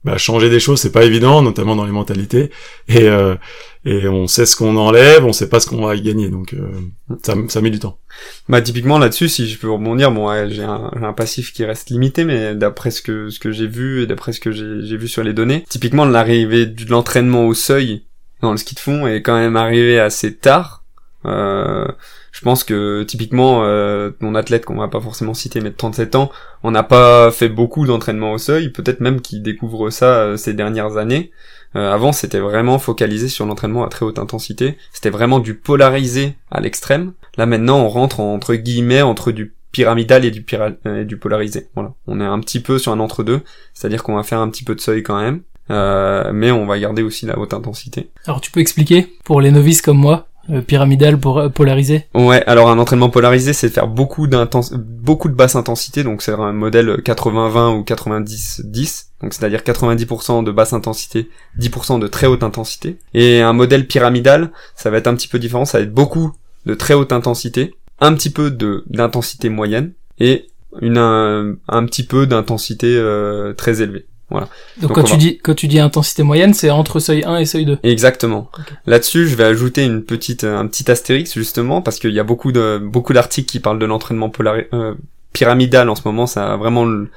bah, 0.07 0.19
changer 0.19 0.49
des 0.49 0.61
choses, 0.61 0.81
c'est 0.81 0.93
pas 0.93 1.05
évident, 1.05 1.43
notamment 1.43 1.75
dans 1.75 1.85
les 1.85 1.91
mentalités. 1.91 2.51
Et 2.87 3.09
euh, 3.09 3.35
et 3.87 4.09
on 4.09 4.27
sait 4.27 4.47
ce 4.47 4.57
qu'on 4.57 4.77
enlève, 4.77 5.25
on 5.25 5.33
sait 5.33 5.49
pas 5.49 5.61
ce 5.61 5.69
qu'on 5.69 5.87
va 5.87 5.95
y 5.95 6.03
gagner. 6.03 6.29
Donc 6.29 6.53
euh, 6.55 6.69
ça, 7.23 7.35
ça 7.49 7.61
met 7.61 7.71
du 7.71 7.79
temps. 7.79 7.99
Bah 8.49 8.61
typiquement 8.61 8.99
là-dessus, 8.99 9.29
si 9.29 9.49
je 9.49 9.59
peux 9.59 9.71
rebondir, 9.71 10.11
bon, 10.11 10.29
ouais, 10.29 10.51
j'ai 10.51 10.65
un, 10.65 10.91
j'ai 10.99 11.05
un 11.05 11.13
passif 11.13 11.53
qui 11.53 11.65
reste 11.65 11.91
limité, 11.91 12.25
mais 12.25 12.57
d'après 12.57 12.91
ce 12.91 13.01
que 13.01 13.31
ce 13.31 13.39
que 13.39 13.53
j'ai 13.53 13.69
vu 13.69 14.03
et 14.03 14.07
d'après 14.07 14.33
ce 14.33 14.41
que 14.41 14.51
j'ai 14.51 14.83
j'ai 14.83 14.97
vu 14.97 15.07
sur 15.07 15.23
les 15.23 15.33
données, 15.33 15.65
typiquement 15.69 16.05
l'arrivée 16.05 16.67
de 16.67 16.91
l'entraînement 16.91 17.47
au 17.47 17.55
seuil 17.55 18.03
dans 18.43 18.51
le 18.51 18.57
ski 18.57 18.75
de 18.75 18.81
fond 18.81 19.07
est 19.07 19.23
quand 19.23 19.39
même 19.39 19.57
arrivé 19.57 20.01
assez 20.01 20.35
tard. 20.35 20.83
Euh, 21.25 21.87
je 22.33 22.41
pense 22.43 22.65
que 22.65 23.03
typiquement 23.03 23.65
euh, 23.65 24.11
mon 24.21 24.35
athlète 24.35 24.65
qu'on 24.65 24.77
va 24.77 24.89
pas 24.89 25.01
forcément 25.01 25.35
citer 25.35 25.61
mais 25.61 25.71
de 25.71 25.77
37 25.77 26.15
ans, 26.17 26.31
on 26.63 26.71
n'a 26.71 26.83
pas 26.83 27.31
fait 27.31 27.49
beaucoup 27.49 27.87
d'entraînement 27.87 28.33
au 28.33 28.39
seuil, 28.39 28.71
peut-être 28.71 29.01
même 29.01 29.21
qu'il 29.21 29.43
découvre 29.43 29.91
ça 29.91 30.21
euh, 30.21 30.37
ces 30.37 30.55
dernières 30.55 30.97
années. 30.97 31.31
Euh, 31.75 31.93
avant, 31.93 32.13
c'était 32.13 32.39
vraiment 32.39 32.79
focalisé 32.79 33.29
sur 33.29 33.47
l'entraînement 33.47 33.85
à 33.85 33.89
très 33.89 34.05
haute 34.07 34.19
intensité. 34.19 34.77
C'était 34.93 35.11
vraiment 35.11 35.41
du 35.41 35.55
polarisé 35.55 36.37
à 36.51 36.61
l'extrême. 36.61 37.13
Là 37.37 37.47
maintenant, 37.47 37.81
on 37.81 37.89
rentre 37.89 38.21
entre 38.21 38.55
guillemets 38.55 39.03
entre 39.03 39.33
du 39.33 39.55
pyramidal 39.73 40.25
et 40.25 40.31
du, 40.31 40.45
euh, 40.55 41.03
et 41.03 41.05
du 41.05 41.19
polarisé. 41.19 41.69
Voilà, 41.75 41.93
on 42.07 42.21
est 42.21 42.25
un 42.25 42.41
petit 42.41 42.61
peu 42.61 42.79
sur 42.79 42.93
un 42.93 43.01
entre-deux, 43.01 43.43
c'est-à-dire 43.75 44.03
qu'on 44.03 44.17
va 44.17 44.23
faire 44.23 44.39
un 44.39 44.49
petit 44.49 44.65
peu 44.65 44.75
de 44.75 44.81
seuil 44.81 45.03
quand 45.03 45.21
même, 45.21 45.43
euh, 45.71 46.31
mais 46.33 46.51
on 46.51 46.65
va 46.65 46.79
garder 46.79 47.03
aussi 47.03 47.27
la 47.27 47.39
haute 47.39 47.53
intensité. 47.53 48.11
Alors 48.25 48.41
tu 48.41 48.51
peux 48.51 48.61
expliquer 48.61 49.13
pour 49.25 49.43
les 49.43 49.51
novices 49.51 49.83
comme 49.83 49.99
moi, 49.99 50.29
euh, 50.51 50.61
pyramidal 50.61 51.19
pour 51.19 51.39
euh, 51.39 51.49
polarisé 51.49 52.07
Ouais, 52.15 52.43
alors 52.47 52.71
un 52.71 52.79
entraînement 52.79 53.11
polarisé, 53.11 53.53
c'est 53.53 53.69
de 53.69 53.73
faire 53.73 53.89
beaucoup 53.89 54.27
beaucoup 54.73 55.29
de 55.29 55.35
basse 55.35 55.57
intensité, 55.57 56.05
donc 56.05 56.23
c'est 56.23 56.33
un 56.33 56.53
modèle 56.53 57.01
80-20 57.05 57.79
ou 57.79 57.83
90-10, 57.83 59.07
donc 59.23 59.35
c'est-à-dire 59.35 59.61
90% 59.61 60.45
de 60.45 60.51
basse 60.51 60.73
intensité, 60.73 61.29
10% 61.59 61.99
de 61.99 62.07
très 62.07 62.27
haute 62.27 62.43
intensité. 62.43 62.99
Et 63.15 63.41
un 63.41 63.53
modèle 63.53 63.87
pyramidal, 63.87 64.51
ça 64.75 64.91
va 64.91 64.99
être 64.99 65.07
un 65.07 65.15
petit 65.15 65.29
peu 65.29 65.39
différent, 65.39 65.65
ça 65.65 65.79
va 65.79 65.85
être 65.85 65.95
beaucoup 65.95 66.33
de 66.67 66.75
très 66.75 66.95
haute 66.95 67.13
intensité, 67.13 67.75
un 68.01 68.15
petit 68.15 68.31
peu 68.31 68.51
de 68.51 68.85
d'intensité 68.89 69.49
moyenne 69.49 69.93
et 70.19 70.47
une 70.81 70.99
un, 70.99 71.57
un 71.69 71.85
petit 71.87 72.05
peu 72.05 72.27
d'intensité 72.27 72.97
euh, 72.97 73.55
très 73.55 73.83
élevée. 73.83 74.07
Voilà. 74.31 74.49
Donc, 74.81 74.89
Donc, 74.89 74.95
quand 74.97 75.03
tu 75.05 75.13
va- 75.13 75.19
dis 75.19 75.39
quand 75.39 75.55
tu 75.55 75.69
dis 75.69 75.79
intensité 75.79 76.23
moyenne, 76.25 76.53
c'est 76.53 76.71
entre 76.71 76.99
seuil 76.99 77.23
1 77.25 77.37
et 77.39 77.45
seuil 77.47 77.65
2. 77.65 77.79
Exactement. 77.85 78.51
Là-dessus, 78.87 79.29
je 79.29 79.37
vais 79.37 79.45
ajouter 79.45 79.85
une 79.85 80.03
petite, 80.03 80.43
un 80.45 80.67
petit 80.67 80.91
astérix 80.91 81.33
justement 81.35 81.81
parce 81.81 81.99
qu'il 82.01 82.11
y 82.13 82.19
a 82.19 82.25
beaucoup 82.25 82.51
de 82.51 82.79
beaucoup 82.83 83.13
d'articles 83.13 83.49
qui 83.49 83.61
parlent 83.61 83.79
de 83.79 83.87
l'entraînement 83.87 84.29
polari- 84.29 84.67
euh, 84.73 84.95
pyramidal 85.33 85.89
en 85.89 85.95
ce 85.95 86.03
moment. 86.05 86.27
Ça 86.27 86.53
a 86.55 86.57
vraiment 86.57 86.85
le, 86.85 87.09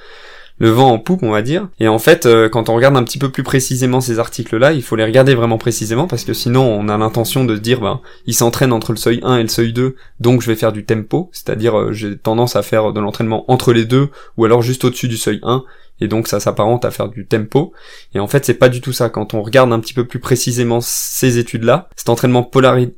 le 0.59 0.69
vent 0.69 0.91
en 0.91 0.99
poupe, 0.99 1.23
on 1.23 1.31
va 1.31 1.41
dire. 1.41 1.69
Et 1.79 1.87
en 1.87 1.99
fait, 1.99 2.25
euh, 2.25 2.49
quand 2.49 2.69
on 2.69 2.75
regarde 2.75 2.95
un 2.97 3.03
petit 3.03 3.17
peu 3.17 3.29
plus 3.31 3.43
précisément 3.43 4.01
ces 4.01 4.19
articles-là, 4.19 4.73
il 4.73 4.83
faut 4.83 4.95
les 4.95 5.05
regarder 5.05 5.33
vraiment 5.33 5.57
précisément 5.57 6.07
parce 6.07 6.25
que 6.25 6.33
sinon, 6.33 6.63
on 6.63 6.89
a 6.89 6.97
l'intention 6.97 7.45
de 7.45 7.55
se 7.55 7.61
dire, 7.61 7.79
ben, 7.81 8.01
il 8.25 8.35
s'entraîne 8.35 8.73
entre 8.73 8.91
le 8.91 8.97
seuil 8.97 9.21
1 9.23 9.37
et 9.37 9.41
le 9.41 9.47
seuil 9.47 9.73
2, 9.73 9.95
donc 10.19 10.41
je 10.41 10.47
vais 10.47 10.55
faire 10.55 10.73
du 10.73 10.85
tempo, 10.85 11.29
c'est-à-dire 11.31 11.79
euh, 11.79 11.93
j'ai 11.93 12.17
tendance 12.17 12.55
à 12.55 12.61
faire 12.61 12.91
de 12.91 12.99
l'entraînement 12.99 13.49
entre 13.49 13.73
les 13.73 13.85
deux 13.85 14.09
ou 14.37 14.45
alors 14.45 14.61
juste 14.61 14.83
au-dessus 14.83 15.07
du 15.07 15.17
seuil 15.17 15.39
1 15.43 15.63
et 16.01 16.07
donc 16.07 16.27
ça 16.27 16.39
s'apparente 16.39 16.85
à 16.85 16.91
faire 16.91 17.09
du 17.09 17.25
tempo. 17.25 17.73
Et 18.13 18.19
en 18.19 18.27
fait, 18.27 18.45
c'est 18.45 18.53
pas 18.53 18.69
du 18.69 18.81
tout 18.81 18.93
ça. 18.93 19.09
Quand 19.09 19.33
on 19.33 19.41
regarde 19.41 19.71
un 19.73 19.79
petit 19.79 19.93
peu 19.93 20.05
plus 20.05 20.19
précisément 20.19 20.79
ces 20.81 21.37
études-là, 21.37 21.89
cet 21.95 22.09
entraînement 22.09 22.49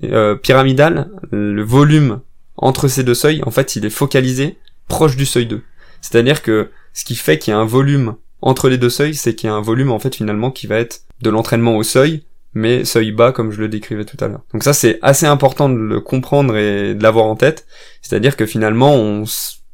euh, 0.03 0.35
pyramidal, 0.35 1.09
le 1.31 1.63
volume 1.63 2.19
entre 2.57 2.87
ces 2.87 3.03
deux 3.03 3.15
seuils, 3.15 3.41
en 3.45 3.51
fait, 3.51 3.75
il 3.75 3.85
est 3.85 3.89
focalisé 3.89 4.57
proche 4.87 5.15
du 5.15 5.25
seuil 5.25 5.47
2. 5.47 5.61
C'est-à-dire 6.01 6.41
que 6.41 6.69
ce 6.93 7.05
qui 7.05 7.15
fait 7.15 7.37
qu'il 7.37 7.51
y 7.51 7.53
a 7.53 7.59
un 7.59 7.65
volume 7.65 8.15
entre 8.41 8.69
les 8.69 8.77
deux 8.77 8.89
seuils, 8.89 9.15
c'est 9.15 9.35
qu'il 9.35 9.47
y 9.47 9.51
a 9.51 9.55
un 9.55 9.61
volume, 9.61 9.91
en 9.91 9.99
fait, 9.99 10.15
finalement, 10.15 10.51
qui 10.51 10.67
va 10.67 10.77
être 10.77 11.01
de 11.21 11.29
l'entraînement 11.29 11.77
au 11.77 11.83
seuil, 11.83 12.23
mais 12.53 12.85
seuil 12.85 13.11
bas, 13.11 13.31
comme 13.31 13.51
je 13.51 13.61
le 13.61 13.69
décrivais 13.69 14.05
tout 14.05 14.17
à 14.19 14.27
l'heure. 14.27 14.43
Donc 14.53 14.63
ça, 14.63 14.73
c'est 14.73 14.99
assez 15.01 15.25
important 15.25 15.69
de 15.69 15.75
le 15.75 16.01
comprendre 16.01 16.57
et 16.57 16.95
de 16.95 17.03
l'avoir 17.03 17.25
en 17.25 17.35
tête. 17.35 17.65
C'est-à-dire 18.01 18.35
que 18.35 18.45
finalement, 18.45 18.95
on 18.95 19.23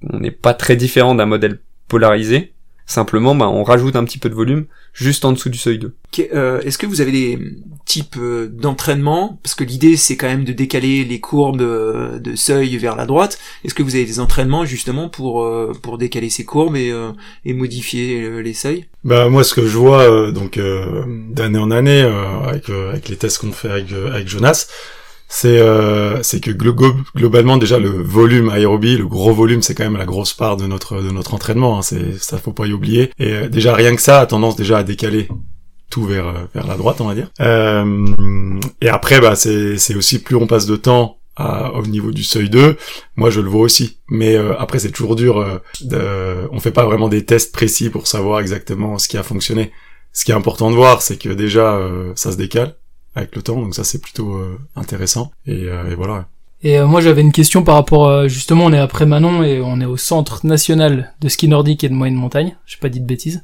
n'est 0.01 0.32
pas 0.32 0.53
très 0.53 0.75
différent 0.75 1.15
d'un 1.15 1.25
modèle 1.25 1.60
polarisé. 1.88 2.53
Simplement, 2.89 3.36
bah, 3.36 3.50
on 3.50 3.63
rajoute 3.63 3.97
un 3.97 4.06
petit 4.06 4.17
peu 4.17 4.30
de 4.30 4.34
volume 4.34 4.65
juste 4.93 5.26
en 5.26 5.34
dessous 5.34 5.50
du 5.50 5.58
seuil 5.58 5.78
2. 5.78 5.93
Que- 6.12 6.21
euh, 6.34 6.62
Est-ce 6.62 6.78
que 6.78 6.86
vous 6.88 7.02
avez 7.02 7.12
des 7.12 7.38
types 7.86 8.15
euh, 8.17 8.47
d'entraînement? 8.47 9.39
Parce 9.43 9.56
que 9.56 9.65
l'idée 9.65 9.97
c'est 9.97 10.15
quand 10.15 10.28
même 10.28 10.45
de 10.45 10.54
décaler 10.54 11.04
les 11.04 11.19
courbes 11.19 11.62
euh, 11.62 12.17
de 12.17 12.36
seuil 12.36 12.78
vers 12.78 12.95
la 12.95 13.06
droite. 13.06 13.38
Est-ce 13.65 13.73
que 13.73 13.84
vous 13.84 13.95
avez 13.95 14.06
des 14.06 14.21
entraînements 14.21 14.63
justement 14.63 15.10
pour 15.10 15.43
euh, 15.43 15.73
pour 15.82 15.97
décaler 15.97 16.30
ces 16.30 16.45
courbes 16.45 16.78
et, 16.78 16.89
euh, 16.91 17.12
et 17.43 17.54
modifier 17.54 18.41
les 18.41 18.54
seuils? 18.54 18.86
Bah 19.04 19.28
moi 19.28 19.43
ce 19.43 19.54
que 19.54 19.67
je 19.67 19.78
vois 19.78 20.02
euh, 20.10 20.32
donc 20.32 20.58
euh, 20.58 21.04
d'année 21.30 21.60
en 21.60 21.71
année 21.71 22.02
euh, 22.02 22.39
avec 22.47 22.69
euh, 22.69 22.91
avec 22.91 23.10
les 23.10 23.17
tests 23.17 23.39
qu'on 23.39 23.52
fait 23.52 23.69
avec 23.69 23.91
euh, 23.91 24.12
avec 24.13 24.30
Jonas, 24.30 24.67
c'est 25.27 25.59
euh, 25.59 26.21
que 26.21 26.51
glo- 26.51 26.73
glo- 26.73 26.95
globalement 27.15 27.57
déjà 27.57 27.79
le 27.79 27.89
volume 27.89 28.49
aérobie, 28.49 28.97
le 28.97 29.07
gros 29.07 29.33
volume 29.33 29.61
c'est 29.61 29.75
quand 29.75 29.83
même 29.83 29.97
la 29.97 30.05
grosse 30.05 30.33
part 30.33 30.57
de 30.57 30.65
notre 30.67 31.01
de 31.01 31.11
notre 31.11 31.33
entraînement, 31.33 31.77
hein, 31.79 31.81
c'est 31.81 32.17
ça 32.17 32.37
faut 32.37 32.53
pas 32.53 32.65
y 32.65 32.73
oublier. 32.73 33.11
Et 33.19 33.33
euh, 33.33 33.49
déjà 33.49 33.73
rien 33.75 33.95
que 33.95 34.01
ça 34.01 34.19
a 34.21 34.25
tendance 34.25 34.55
déjà 34.55 34.77
à 34.79 34.83
décaler 34.83 35.27
tout 35.89 36.05
vers 36.05 36.27
euh, 36.27 36.33
vers 36.53 36.65
la 36.67 36.75
droite 36.77 37.01
on 37.01 37.07
va 37.07 37.15
dire. 37.15 37.29
Euh, 37.41 38.59
et 38.81 38.89
après 38.89 39.19
bah 39.19 39.35
c'est 39.35 39.77
c'est 39.77 39.95
aussi 39.95 40.19
plus 40.21 40.35
on 40.35 40.47
passe 40.47 40.65
de 40.65 40.75
temps 40.75 41.17
à, 41.35 41.71
au 41.73 41.85
niveau 41.85 42.11
du 42.11 42.23
seuil 42.23 42.49
2, 42.49 42.77
moi 43.15 43.29
je 43.29 43.41
le 43.41 43.49
vois 43.49 43.61
aussi. 43.61 43.99
Mais 44.09 44.35
euh, 44.35 44.57
après 44.57 44.79
c'est 44.79 44.91
toujours 44.91 45.15
dur, 45.15 45.37
euh, 45.37 45.59
de, 45.81 46.47
on 46.51 46.59
fait 46.59 46.71
pas 46.71 46.85
vraiment 46.85 47.09
des 47.09 47.25
tests 47.25 47.53
précis 47.53 47.89
pour 47.91 48.07
savoir 48.07 48.39
exactement 48.39 48.97
ce 48.97 49.07
qui 49.07 49.17
a 49.17 49.23
fonctionné. 49.23 49.71
Ce 50.13 50.25
qui 50.25 50.31
est 50.31 50.35
important 50.35 50.71
de 50.71 50.75
voir, 50.75 51.03
c'est 51.03 51.17
que 51.17 51.29
déjà 51.29 51.75
euh, 51.75 52.11
ça 52.15 52.31
se 52.31 52.37
décale 52.37 52.75
avec 53.17 53.36
le 53.36 53.41
temps, 53.41 53.60
donc 53.60 53.75
ça 53.75 53.84
c'est 53.84 54.01
plutôt 54.01 54.36
euh, 54.36 54.58
intéressant. 54.75 55.32
Et, 55.45 55.63
euh, 55.65 55.91
et 55.91 55.95
voilà. 55.95 56.27
Et 56.63 56.80
euh, 56.80 56.88
moi 56.88 57.01
j'avais 57.01 57.21
une 57.21 57.32
question 57.32 57.63
par 57.63 57.75
rapport 57.75 58.08
euh, 58.08 58.27
justement 58.27 58.65
on 58.65 58.73
est 58.73 58.80
après 58.80 59.06
Manon 59.06 59.43
et 59.43 59.62
on 59.62 59.80
est 59.80 59.86
au 59.86 59.97
centre 59.97 60.43
national 60.43 61.13
de 61.21 61.30
ski 61.30 61.47
nordique 61.47 61.84
et 61.84 61.89
de 61.89 61.93
moyenne 61.93 62.15
montagne, 62.15 62.56
j'ai 62.65 62.77
pas 62.77 62.89
dit 62.89 62.99
de 62.99 63.06
bêtises. 63.06 63.43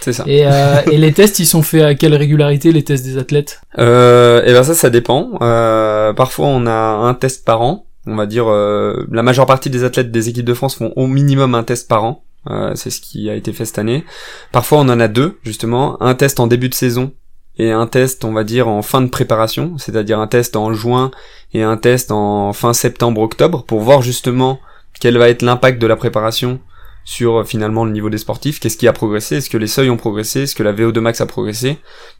C'est 0.00 0.12
ça. 0.12 0.24
Et, 0.28 0.46
euh, 0.46 0.80
et 0.90 0.98
les 0.98 1.12
tests 1.12 1.40
ils 1.40 1.46
sont 1.46 1.62
faits 1.62 1.82
à 1.82 1.94
quelle 1.94 2.14
régularité 2.14 2.70
les 2.70 2.84
tests 2.84 3.04
des 3.04 3.18
athlètes? 3.18 3.60
Euh, 3.78 4.44
et 4.44 4.52
ben 4.52 4.62
ça, 4.62 4.74
ça 4.74 4.90
dépend. 4.90 5.30
Euh, 5.40 6.12
parfois, 6.12 6.46
on 6.46 6.66
a 6.66 6.72
un 6.72 7.14
test 7.14 7.44
par 7.44 7.62
an. 7.62 7.86
On 8.06 8.16
va 8.16 8.26
dire, 8.26 8.48
euh, 8.48 9.06
la 9.12 9.22
majeure 9.22 9.46
partie 9.46 9.70
des 9.70 9.84
athlètes 9.84 10.10
des 10.10 10.28
équipes 10.28 10.44
de 10.44 10.54
France 10.54 10.74
font 10.74 10.92
au 10.96 11.06
minimum 11.06 11.54
un 11.54 11.62
test 11.62 11.88
par 11.88 12.02
an. 12.02 12.24
Euh, 12.50 12.74
c'est 12.74 12.90
ce 12.90 13.00
qui 13.00 13.30
a 13.30 13.36
été 13.36 13.52
fait 13.52 13.64
cette 13.64 13.78
année. 13.78 14.04
Parfois, 14.50 14.78
on 14.78 14.88
en 14.88 14.98
a 14.98 15.06
deux, 15.06 15.38
justement. 15.44 16.02
Un 16.02 16.14
test 16.16 16.40
en 16.40 16.48
début 16.48 16.68
de 16.68 16.74
saison 16.74 17.12
et 17.58 17.70
un 17.70 17.86
test, 17.86 18.24
on 18.24 18.32
va 18.32 18.44
dire, 18.44 18.68
en 18.68 18.82
fin 18.82 19.00
de 19.00 19.08
préparation. 19.08 19.76
C'est-à-dire 19.78 20.18
un 20.18 20.26
test 20.26 20.56
en 20.56 20.72
juin 20.72 21.10
et 21.52 21.62
un 21.62 21.76
test 21.76 22.10
en 22.10 22.52
fin 22.52 22.72
septembre-octobre 22.72 23.64
pour 23.64 23.80
voir 23.80 24.02
justement 24.02 24.60
quel 25.00 25.18
va 25.18 25.28
être 25.28 25.42
l'impact 25.42 25.80
de 25.80 25.86
la 25.86 25.96
préparation 25.96 26.60
sur 27.04 27.40
euh, 27.40 27.44
finalement 27.44 27.84
le 27.84 27.92
niveau 27.92 28.10
des 28.10 28.18
sportifs, 28.18 28.60
qu'est-ce 28.60 28.76
qui 28.76 28.86
a 28.86 28.92
progressé, 28.92 29.36
est-ce 29.36 29.50
que 29.50 29.58
les 29.58 29.66
seuils 29.66 29.90
ont 29.90 29.96
progressé, 29.96 30.42
est-ce 30.42 30.54
que 30.54 30.62
la 30.62 30.72
VO2 30.72 31.00
max 31.00 31.20
a 31.20 31.26
progressé, 31.26 31.78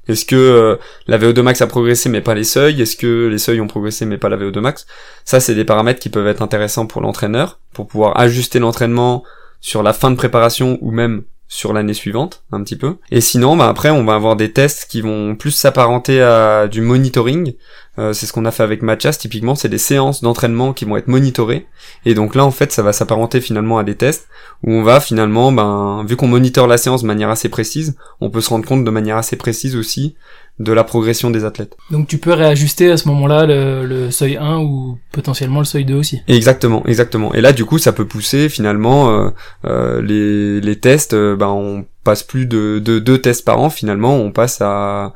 est-ce 0.09 0.25
que 0.25 0.35
euh, 0.35 0.77
la 1.07 1.19
VO2 1.19 1.41
max 1.43 1.63
a 1.63 1.67
progressé 1.67 2.09
mais 2.09 2.21
pas 2.21 2.35
les 2.35 2.45
seuils, 2.45 2.83
est-ce 2.83 2.97
que 2.97 3.29
les 3.29 3.39
seuils 3.39 3.61
ont 3.61 3.69
progressé 3.69 4.07
mais 4.07 4.19
pas 4.19 4.29
la 4.29 4.37
VO2 4.37 4.59
max? 4.61 4.87
Ça 5.25 5.39
c'est 5.41 5.55
des 5.55 5.65
paramètres 5.65 6.01
qui 6.01 6.09
peuvent 6.09 6.27
être 6.27 6.43
intéressants 6.43 6.87
pour 6.87 7.01
l'entraîneur, 7.01 7.61
pour 7.73 7.87
pouvoir 7.87 8.19
ajuster 8.19 8.59
l'entraînement 8.59 9.23
sur 9.61 9.83
la 9.85 9.93
fin 9.93 10.11
de 10.11 10.17
préparation 10.17 10.79
ou 10.81 10.91
même 10.91 11.23
sur 11.53 11.75
l'année 11.75 11.93
suivante, 11.93 12.45
un 12.51 12.63
petit 12.63 12.77
peu. 12.77 12.97
Et 13.11 13.21
sinon, 13.21 13.59
bah 13.59 13.69
après, 13.69 13.91
on 13.91 14.05
va 14.05 14.15
avoir 14.15 14.37
des 14.37 14.53
tests 14.53 14.87
qui 14.89 15.03
vont 15.03 15.37
plus 15.37 15.51
s'apparenter 15.51 16.23
à 16.23 16.67
du 16.67 16.81
monitoring, 16.81 17.53
euh, 17.99 18.13
c'est 18.13 18.27
ce 18.27 18.33
qu'on 18.33 18.45
a 18.45 18.51
fait 18.51 18.63
avec 18.63 18.83
Matchas 18.83 19.13
typiquement, 19.13 19.55
c'est 19.55 19.69
des 19.69 19.79
séances 19.79 20.23
d'entraînement 20.23 20.73
qui 20.73 20.85
vont 20.85 20.97
être 20.97 21.09
monitorées. 21.09 21.67
Et 22.07 22.15
donc 22.15 22.35
là 22.35 22.45
en 22.45 22.51
fait 22.51 22.73
ça 22.73 22.83
va 22.83 22.93
s'apparenter 22.93 23.41
finalement 23.41 23.79
à 23.79 23.85
des 23.85 23.95
tests 23.95 24.29
où 24.63 24.73
on 24.73 24.83
va 24.83 25.01
finalement, 25.01 25.53
ben 25.53 26.05
vu 26.09 26.17
qu'on 26.17 26.29
monitore 26.29 26.67
la 26.67 26.79
séance 26.79 27.03
de 27.03 27.07
manière 27.07 27.31
assez 27.31 27.49
précise, 27.49 27.97
on 28.21 28.31
peut 28.31 28.41
se 28.41 28.49
rendre 28.49 28.67
compte 28.67 28.85
de 28.85 28.91
manière 28.91 29.17
assez 29.17 29.37
précise 29.37 29.77
aussi 29.77 30.15
de 30.59 30.73
la 30.73 30.85
progression 30.85 31.31
des 31.31 31.45
athlètes. 31.45 31.77
Donc 31.91 32.09
tu 32.09 32.19
peux 32.19 32.33
réajuster 32.33 32.91
à 32.91 32.97
ce 32.97 33.09
moment-là 33.09 33.47
le, 33.47 33.87
le 33.87 34.11
seuil 34.11 34.37
1 34.37 34.59
ou 34.59 34.99
potentiellement 35.11 35.61
le 35.61 35.65
seuil 35.65 35.85
2 35.85 35.95
aussi. 35.95 36.21
Exactement, 36.29 36.85
exactement. 36.87 37.35
Et 37.35 37.41
là 37.41 37.53
du 37.53 37.65
coup 37.65 37.79
ça 37.79 37.93
peut 37.93 38.07
pousser 38.07 38.49
finalement 38.49 39.11
euh, 39.11 39.31
euh, 39.65 40.03
les, 40.03 40.61
les 40.61 40.79
tests, 40.79 41.15
euh, 41.15 41.37
ben 41.37 41.49
on 41.49 41.85
passe 42.05 42.23
plus 42.23 42.47
de, 42.47 42.81
de 42.85 42.99
deux 42.99 43.19
tests 43.19 43.45
par 43.45 43.61
an 43.61 43.71
finalement, 43.71 44.17
on 44.17 44.31
passe 44.31 44.59
à, 44.61 45.13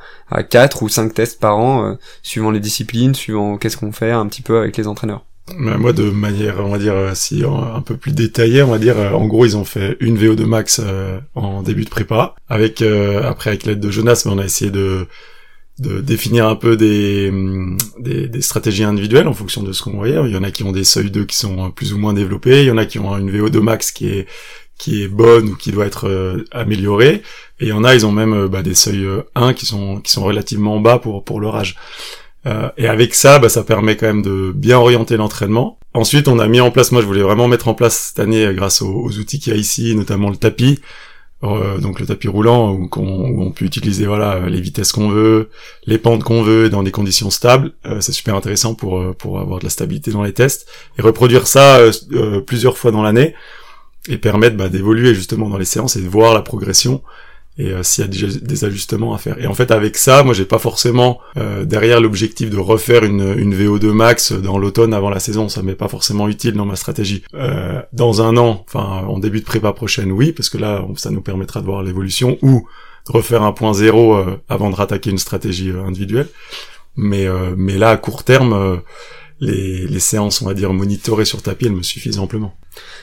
quatre 0.51 0.83
ou 0.83 0.89
cinq 0.89 1.15
tests 1.15 1.41
par 1.41 1.59
an 1.59 1.85
euh, 1.85 1.95
suivant 2.23 2.51
les 2.51 2.61
disciplines, 2.61 3.15
suivant 3.15 3.57
qu'est-ce 3.59 3.77
qu'on 3.77 3.93
fait 3.93 4.11
un 4.11 4.27
petit 4.27 4.43
peu 4.43 4.59
avec 4.59 4.77
les 4.77 4.87
entraîneurs. 4.87 5.25
Moi, 5.57 5.93
de 5.93 6.11
manière, 6.11 6.57
on 6.59 6.71
va 6.71 6.79
dire, 6.79 6.95
euh, 6.95 7.13
si 7.15 7.45
un 7.45 7.81
peu 7.81 7.97
plus 7.97 8.11
détaillée, 8.11 8.65
on 8.65 8.71
va 8.71 8.79
dire, 8.79 8.99
euh, 8.99 9.13
en 9.13 9.27
gros, 9.27 9.45
ils 9.45 9.57
ont 9.57 9.65
fait 9.65 9.97
une 10.01 10.19
VO2 10.19 10.45
max 10.45 10.81
en 11.37 11.63
début 11.63 11.85
de 11.85 11.91
prépa. 11.91 12.35
Avec 12.49 12.83
après, 12.83 13.51
avec 13.51 13.65
l'aide 13.65 13.79
de 13.79 13.91
Jonas, 13.91 14.23
mais 14.27 14.33
on 14.33 14.39
a 14.39 14.45
essayé 14.45 14.71
de 14.71 15.07
de 15.79 16.01
définir 16.01 16.49
un 16.49 16.57
peu 16.57 16.77
des, 16.77 17.29
hum, 17.29 17.77
des, 17.99 18.29
des 18.29 18.41
stratégies 18.41 18.85
individuelles 18.85 19.29
en 19.29 19.35
fonction 19.35 19.63
de 19.63 19.73
ce 19.73 19.83
qu'on 19.83 19.93
voyait. 19.93 20.19
Il 20.25 20.33
y 20.33 20.37
en 20.37 20.43
a 20.43 20.51
qui 20.51 20.63
ont 20.65 20.73
des 20.73 20.85
seuils 20.85 21.11
2 21.11 21.25
qui 21.27 21.37
sont 21.37 21.71
plus 21.71 21.93
ou 21.93 21.99
moins 21.99 22.15
développés. 22.15 22.63
Il 22.63 22.67
y 22.67 22.71
en 22.71 22.79
a 22.79 22.87
qui 22.87 22.99
ont 22.99 23.17
une 23.19 23.31
VO2 23.31 23.61
max 23.61 23.91
qui 23.91 24.09
est 24.09 24.27
qui 24.79 25.03
est 25.03 25.09
bonne 25.09 25.49
ou 25.51 25.57
qui 25.57 25.73
doit 25.73 25.87
être 25.87 26.45
améliorée. 26.53 27.23
Et 27.61 27.67
il 27.67 27.69
y 27.69 27.73
en 27.73 27.85
a, 27.85 27.95
ils 27.95 28.05
ont 28.05 28.13
même 28.13 28.47
bah, 28.49 28.63
des 28.63 28.75
seuils 28.75 29.09
1 29.35 29.55
qui 29.55 29.67
sont 29.67 30.01
qui 30.01 30.13
sont 30.13 30.25
relativement 30.25 30.81
bas 30.81 30.99
pour 30.99 31.25
pour 31.25 31.41
leur 31.41 31.57
âge. 31.57 31.77
Euh, 32.47 32.69
et 32.77 32.87
avec 32.87 33.15
ça, 33.15 33.39
bah, 33.39 33.49
ça 33.49 33.65
permet 33.65 33.97
quand 33.97 34.07
même 34.07 34.23
de 34.23 34.53
bien 34.55 34.79
orienter 34.79 35.17
l'entraînement. 35.17 35.79
Ensuite, 35.95 36.29
on 36.29 36.39
a 36.39 36.47
mis 36.47 36.61
en 36.61 36.71
place, 36.71 36.93
moi 36.93 37.01
je 37.01 37.07
voulais 37.07 37.23
vraiment 37.23 37.49
mettre 37.49 37.69
en 37.69 37.75
place 37.75 38.09
cette 38.09 38.21
année, 38.21 38.49
grâce 38.55 38.83
aux, 38.83 39.09
outils 39.19 39.41
qu'il 39.41 39.53
y 39.53 39.57
a 39.57 39.59
ici, 39.59 39.95
notamment 39.97 40.31
le 40.31 40.37
tapis, 40.37 40.79
euh, 41.43 41.79
donc 41.79 41.99
le 41.99 42.07
tapis 42.07 42.29
roulant, 42.29 42.73
où, 42.73 42.89
on, 42.97 43.51
peut 43.51 43.65
utiliser 43.65 44.07
voilà 44.07 44.49
les 44.49 44.61
vitesses 44.61 44.93
qu'on 44.93 45.09
veut, 45.09 45.51
les 45.87 45.99
pentes 45.99 46.23
qu'on 46.23 46.43
veut, 46.43 46.69
dans 46.71 46.83
des 46.83 46.93
conditions 46.93 47.31
stables. 47.31 47.73
Euh, 47.87 48.01
c'est 48.01 48.13
super 48.13 48.37
intéressant 48.37 48.75
pour 48.75 49.17
pour 49.17 49.41
avoir 49.41 49.59
de 49.59 49.65
la 49.65 49.71
stabilité 49.71 50.11
dans 50.13 50.23
les 50.23 50.33
tests 50.33 50.69
et 50.99 51.03
reproduire 51.03 51.47
ça 51.47 51.81
plusieurs 52.47 52.79
fois 52.79 52.93
dans 52.93 53.03
l'année 53.03 53.35
et 54.09 54.19
permettre 54.19 54.57
bah, 54.57 54.69
d'évoluer 54.69 55.15
justement 55.15 55.49
dans 55.49 55.59
les 55.59 55.65
séances 55.65 55.97
et 55.97 56.03
de 56.03 56.09
voir 56.09 56.35
la 56.35 56.43
progression 56.43 57.03
et 57.59 57.71
euh, 57.71 57.83
s'il 57.83 58.05
y 58.05 58.07
a 58.07 58.11
des, 58.29 58.41
des, 58.41 58.65
ajustements 58.65 59.15
à 59.15 59.19
faire. 59.19 59.39
Et 59.39 59.47
en 59.47 59.55
fait 59.55 59.71
avec 59.71 59.97
ça, 59.97 60.23
moi 60.23 60.35
j'ai 60.35 60.45
pas 60.45 60.59
forcément 60.59 61.21
euh, 61.37 61.65
derrière 61.65 62.01
l'objectif 62.01 62.51
de 62.51 62.59
refaire 62.59 63.05
une, 63.05 63.35
une 63.39 63.55
VO2 63.55 63.93
max 63.93 64.33
dans 64.33 64.59
l'automne 64.59 64.93
avant 64.93 65.11
la 65.11 65.21
saison, 65.21 65.49
ça 65.49 65.63
m'est 65.63 65.75
pas 65.75 65.89
forcément 65.89 66.29
utile 66.29 66.55
dans 66.55 66.67
ma 66.67 66.77
stratégie. 66.77 67.23
Euh, 67.35 67.81
dans 67.93 68.21
un 68.21 68.37
an, 68.37 68.65
enfin 68.69 69.07
en 69.07 69.19
début 69.19 69.41
de 69.41 69.47
prépa 69.47 69.73
prochaine, 69.73 70.13
oui, 70.13 70.33
parce 70.33 70.51
que 70.51 70.59
là 70.59 70.87
ça 70.97 71.11
nous 71.11 71.23
permettra 71.23 71.61
de 71.61 71.67
voir 71.67 71.83
l'évolution 71.83 72.37
ou 72.43 72.67
de 73.07 73.13
refaire 73.13 73.43
un 73.43 73.53
point 73.53 73.73
zéro 73.73 74.17
euh, 74.17 74.37
avant 74.49 74.71
de 74.71 74.75
rattaquer 74.75 75.11
une 75.11 75.19
stratégie 75.19 75.71
individuelle. 75.71 76.29
Mais 76.99 77.27
mais 77.59 77.77
là 77.77 77.91
à 77.91 77.99
court 77.99 78.25
terme 78.25 78.81
les, 79.41 79.87
les 79.87 80.01
séances, 80.01 80.41
on 80.41 80.47
va 80.47 80.55
dire, 80.55 80.73
monitorées 80.73 81.25
sur 81.25 81.43
tapis, 81.43 81.67
elles 81.67 81.73
me 81.73 81.83
suffisent 81.83 82.19
amplement. 82.19 82.55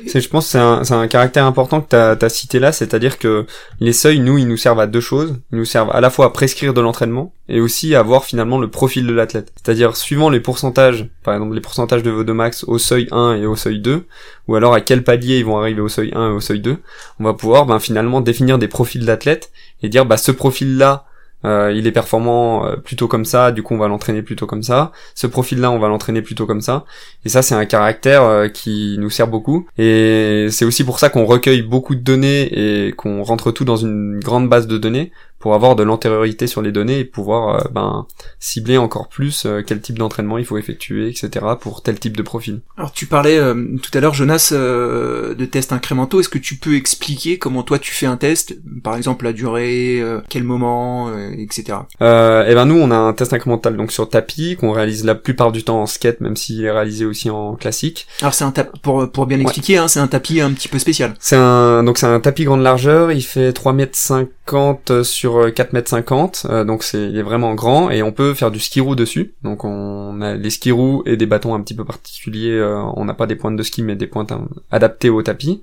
C'est, 0.07 0.21
je 0.21 0.29
pense, 0.29 0.47
c'est 0.47 0.59
un, 0.59 0.83
c'est 0.83 0.93
un 0.93 1.07
caractère 1.07 1.45
important 1.45 1.81
que 1.81 1.89
tu 1.89 1.95
as, 2.25 2.29
cité 2.29 2.59
là, 2.59 2.71
c'est-à-dire 2.71 3.19
que 3.19 3.45
les 3.79 3.93
seuils, 3.93 4.19
nous, 4.19 4.37
ils 4.37 4.47
nous 4.47 4.57
servent 4.57 4.79
à 4.79 4.87
deux 4.87 5.01
choses. 5.01 5.39
Ils 5.51 5.57
nous 5.59 5.65
servent 5.65 5.91
à 5.91 6.01
la 6.01 6.09
fois 6.09 6.27
à 6.27 6.29
prescrire 6.29 6.73
de 6.73 6.81
l'entraînement 6.81 7.33
et 7.49 7.59
aussi 7.59 7.93
à 7.95 8.01
voir 8.01 8.25
finalement 8.25 8.59
le 8.59 8.69
profil 8.69 9.05
de 9.05 9.13
l'athlète. 9.13 9.53
C'est-à-dire, 9.55 9.95
suivant 9.95 10.29
les 10.29 10.39
pourcentages, 10.39 11.07
par 11.23 11.33
exemple 11.35 11.53
les 11.53 11.61
pourcentages 11.61 12.03
de 12.03 12.11
VO2 12.11 12.31
max 12.33 12.63
au 12.63 12.77
seuil 12.77 13.07
1 13.11 13.35
et 13.35 13.45
au 13.45 13.55
seuil 13.55 13.79
2, 13.79 14.05
ou 14.47 14.55
alors 14.55 14.73
à 14.73 14.81
quel 14.81 15.03
palier 15.03 15.39
ils 15.39 15.45
vont 15.45 15.57
arriver 15.59 15.81
au 15.81 15.89
seuil 15.89 16.11
1 16.15 16.29
et 16.29 16.33
au 16.33 16.39
seuil 16.39 16.59
2, 16.59 16.77
on 17.19 17.23
va 17.23 17.33
pouvoir 17.33 17.65
ben, 17.65 17.79
finalement 17.79 18.21
définir 18.21 18.57
des 18.57 18.67
profils 18.67 19.05
d'athlètes 19.05 19.51
et 19.81 19.89
dire, 19.89 20.05
bah 20.05 20.17
ce 20.17 20.31
profil-là, 20.31 21.05
euh, 21.45 21.73
il 21.75 21.87
est 21.87 21.91
performant 21.91 22.65
euh, 22.65 22.75
plutôt 22.77 23.07
comme 23.07 23.25
ça, 23.25 23.51
du 23.51 23.63
coup 23.63 23.73
on 23.73 23.77
va 23.77 23.87
l'entraîner 23.87 24.21
plutôt 24.21 24.45
comme 24.45 24.63
ça. 24.63 24.91
Ce 25.15 25.27
profil-là, 25.27 25.71
on 25.71 25.79
va 25.79 25.87
l'entraîner 25.87 26.21
plutôt 26.21 26.45
comme 26.45 26.61
ça. 26.61 26.85
Et 27.25 27.29
ça, 27.29 27.41
c'est 27.41 27.55
un 27.55 27.65
caractère 27.65 28.23
euh, 28.23 28.47
qui 28.47 28.95
nous 28.99 29.09
sert 29.09 29.27
beaucoup. 29.27 29.67
Et 29.77 30.47
c'est 30.51 30.65
aussi 30.65 30.83
pour 30.83 30.99
ça 30.99 31.09
qu'on 31.09 31.25
recueille 31.25 31.61
beaucoup 31.61 31.95
de 31.95 32.01
données 32.01 32.87
et 32.87 32.91
qu'on 32.93 33.23
rentre 33.23 33.51
tout 33.51 33.65
dans 33.65 33.77
une 33.77 34.19
grande 34.19 34.49
base 34.49 34.67
de 34.67 34.77
données 34.77 35.11
pour 35.43 35.55
avoir 35.55 35.75
de 35.75 35.83
l'antériorité 35.83 36.47
sur 36.47 36.61
les 36.61 36.71
données 36.71 36.99
et 36.99 37.03
pouvoir 37.03 37.55
euh, 37.55 37.67
ben, 37.69 38.07
cibler 38.39 38.77
encore 38.77 39.09
plus 39.09 39.45
euh, 39.45 39.61
quel 39.61 39.81
type 39.81 39.99
d'entraînement 39.99 40.37
il 40.37 40.45
faut 40.45 40.57
effectuer, 40.57 41.09
etc. 41.09 41.45
pour 41.59 41.83
tel 41.83 41.99
type 41.99 42.15
de 42.15 42.23
profil. 42.23 42.61
Alors 42.77 42.93
tu 42.93 43.07
parlais 43.07 43.37
euh, 43.37 43.75
tout 43.83 43.91
à 43.93 43.99
l'heure, 43.99 44.13
Jonas, 44.13 44.53
de 44.53 45.45
tests 45.45 45.73
incrémentaux. 45.73 46.21
Est-ce 46.21 46.29
que 46.29 46.37
tu 46.37 46.55
peux 46.55 46.77
expliquer 46.77 47.39
comment 47.39 47.61
toi 47.61 47.77
tu 47.77 47.91
fais 47.91 48.05
un 48.05 48.15
test 48.15 48.55
Par 48.85 48.95
exemple 48.95 49.25
la 49.25 49.33
durée, 49.33 50.01
quel 50.29 50.45
moment, 50.45 51.11
etc. 51.37 51.79
Euh, 52.01 52.45
et 52.45 52.51
eh 52.51 52.55
ben 52.55 52.65
nous 52.65 52.77
on 52.77 52.89
a 52.89 52.95
un 52.95 53.11
test 53.11 53.33
incrémental 53.33 53.75
donc 53.75 53.91
sur 53.91 54.07
tapis 54.09 54.55
qu'on 54.55 54.71
réalise 54.71 55.03
la 55.03 55.15
plupart 55.15 55.51
du 55.51 55.65
temps 55.65 55.81
en 55.81 55.87
skate 55.87 56.21
même 56.21 56.37
s'il 56.37 56.63
est 56.63 56.71
réalisé 56.71 57.03
aussi 57.03 57.29
en 57.29 57.55
classique. 57.55 58.07
Alors 58.21 58.33
c'est 58.33 58.45
un 58.45 58.51
tapis 58.51 58.79
pour 58.79 59.11
pour 59.11 59.25
bien 59.25 59.41
expliquer, 59.41 59.75
hein, 59.75 59.89
c'est 59.89 59.99
un 59.99 60.07
tapis 60.07 60.39
un 60.39 60.53
petit 60.53 60.69
peu 60.69 60.79
spécial. 60.79 61.15
C'est 61.19 61.35
un 61.35 61.83
donc 61.83 61.97
c'est 61.97 62.05
un 62.05 62.21
tapis 62.21 62.45
grande 62.45 62.63
largeur, 62.63 63.11
il 63.11 63.23
fait 63.23 63.51
3 63.51 63.73
mètres 63.73 63.97
50 63.97 65.03
sur 65.03 65.32
4 65.53 65.73
mètres 65.73 65.89
50, 65.89 66.47
euh, 66.49 66.63
donc 66.63 66.83
c'est 66.83 67.21
vraiment 67.21 67.53
grand 67.55 67.89
et 67.89 68.03
on 68.03 68.11
peut 68.11 68.33
faire 68.33 68.51
du 68.51 68.59
ski 68.59 68.79
roue 68.79 68.95
dessus. 68.95 69.33
Donc 69.43 69.63
on 69.65 70.21
a 70.21 70.35
les 70.35 70.49
ski 70.49 70.71
roues 70.71 71.03
et 71.05 71.17
des 71.17 71.25
bâtons 71.25 71.53
un 71.53 71.61
petit 71.61 71.73
peu 71.73 71.85
particuliers. 71.85 72.51
Euh, 72.51 72.81
on 72.95 73.05
n'a 73.05 73.13
pas 73.13 73.27
des 73.27 73.35
pointes 73.35 73.55
de 73.55 73.63
ski 73.63 73.81
mais 73.83 73.95
des 73.95 74.07
pointes 74.07 74.31
hein, 74.31 74.47
adaptées 74.71 75.09
au 75.09 75.21
tapis. 75.21 75.61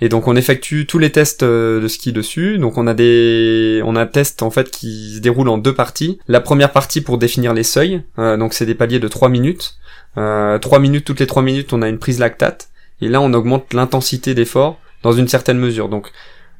Et 0.00 0.08
donc 0.08 0.28
on 0.28 0.36
effectue 0.36 0.86
tous 0.86 0.98
les 0.98 1.10
tests 1.10 1.42
euh, 1.42 1.80
de 1.80 1.88
ski 1.88 2.12
dessus. 2.12 2.58
Donc 2.58 2.78
on 2.78 2.86
a 2.86 2.94
des 2.94 3.82
on 3.84 3.96
a 3.96 4.02
un 4.02 4.06
test 4.06 4.42
en 4.42 4.50
fait 4.50 4.70
qui 4.70 5.16
se 5.16 5.20
déroule 5.20 5.48
en 5.48 5.58
deux 5.58 5.74
parties. 5.74 6.18
La 6.28 6.40
première 6.40 6.72
partie 6.72 7.00
pour 7.00 7.18
définir 7.18 7.54
les 7.54 7.64
seuils. 7.64 8.02
donc 8.16 8.54
c'est 8.54 8.66
des 8.66 8.74
paliers 8.74 9.00
de 9.00 9.08
3 9.08 9.28
minutes. 9.28 9.78
Euh, 10.16 10.58
3 10.58 10.78
minutes 10.78 11.04
toutes 11.04 11.20
les 11.20 11.26
3 11.26 11.42
minutes 11.42 11.72
on 11.72 11.82
a 11.82 11.88
une 11.88 11.98
prise 11.98 12.18
lactate 12.18 12.70
et 13.00 13.08
là 13.08 13.20
on 13.20 13.32
augmente 13.34 13.72
l'intensité 13.74 14.34
d'effort 14.34 14.78
dans 15.02 15.12
une 15.12 15.28
certaine 15.28 15.58
mesure. 15.58 15.88
Donc 15.88 16.10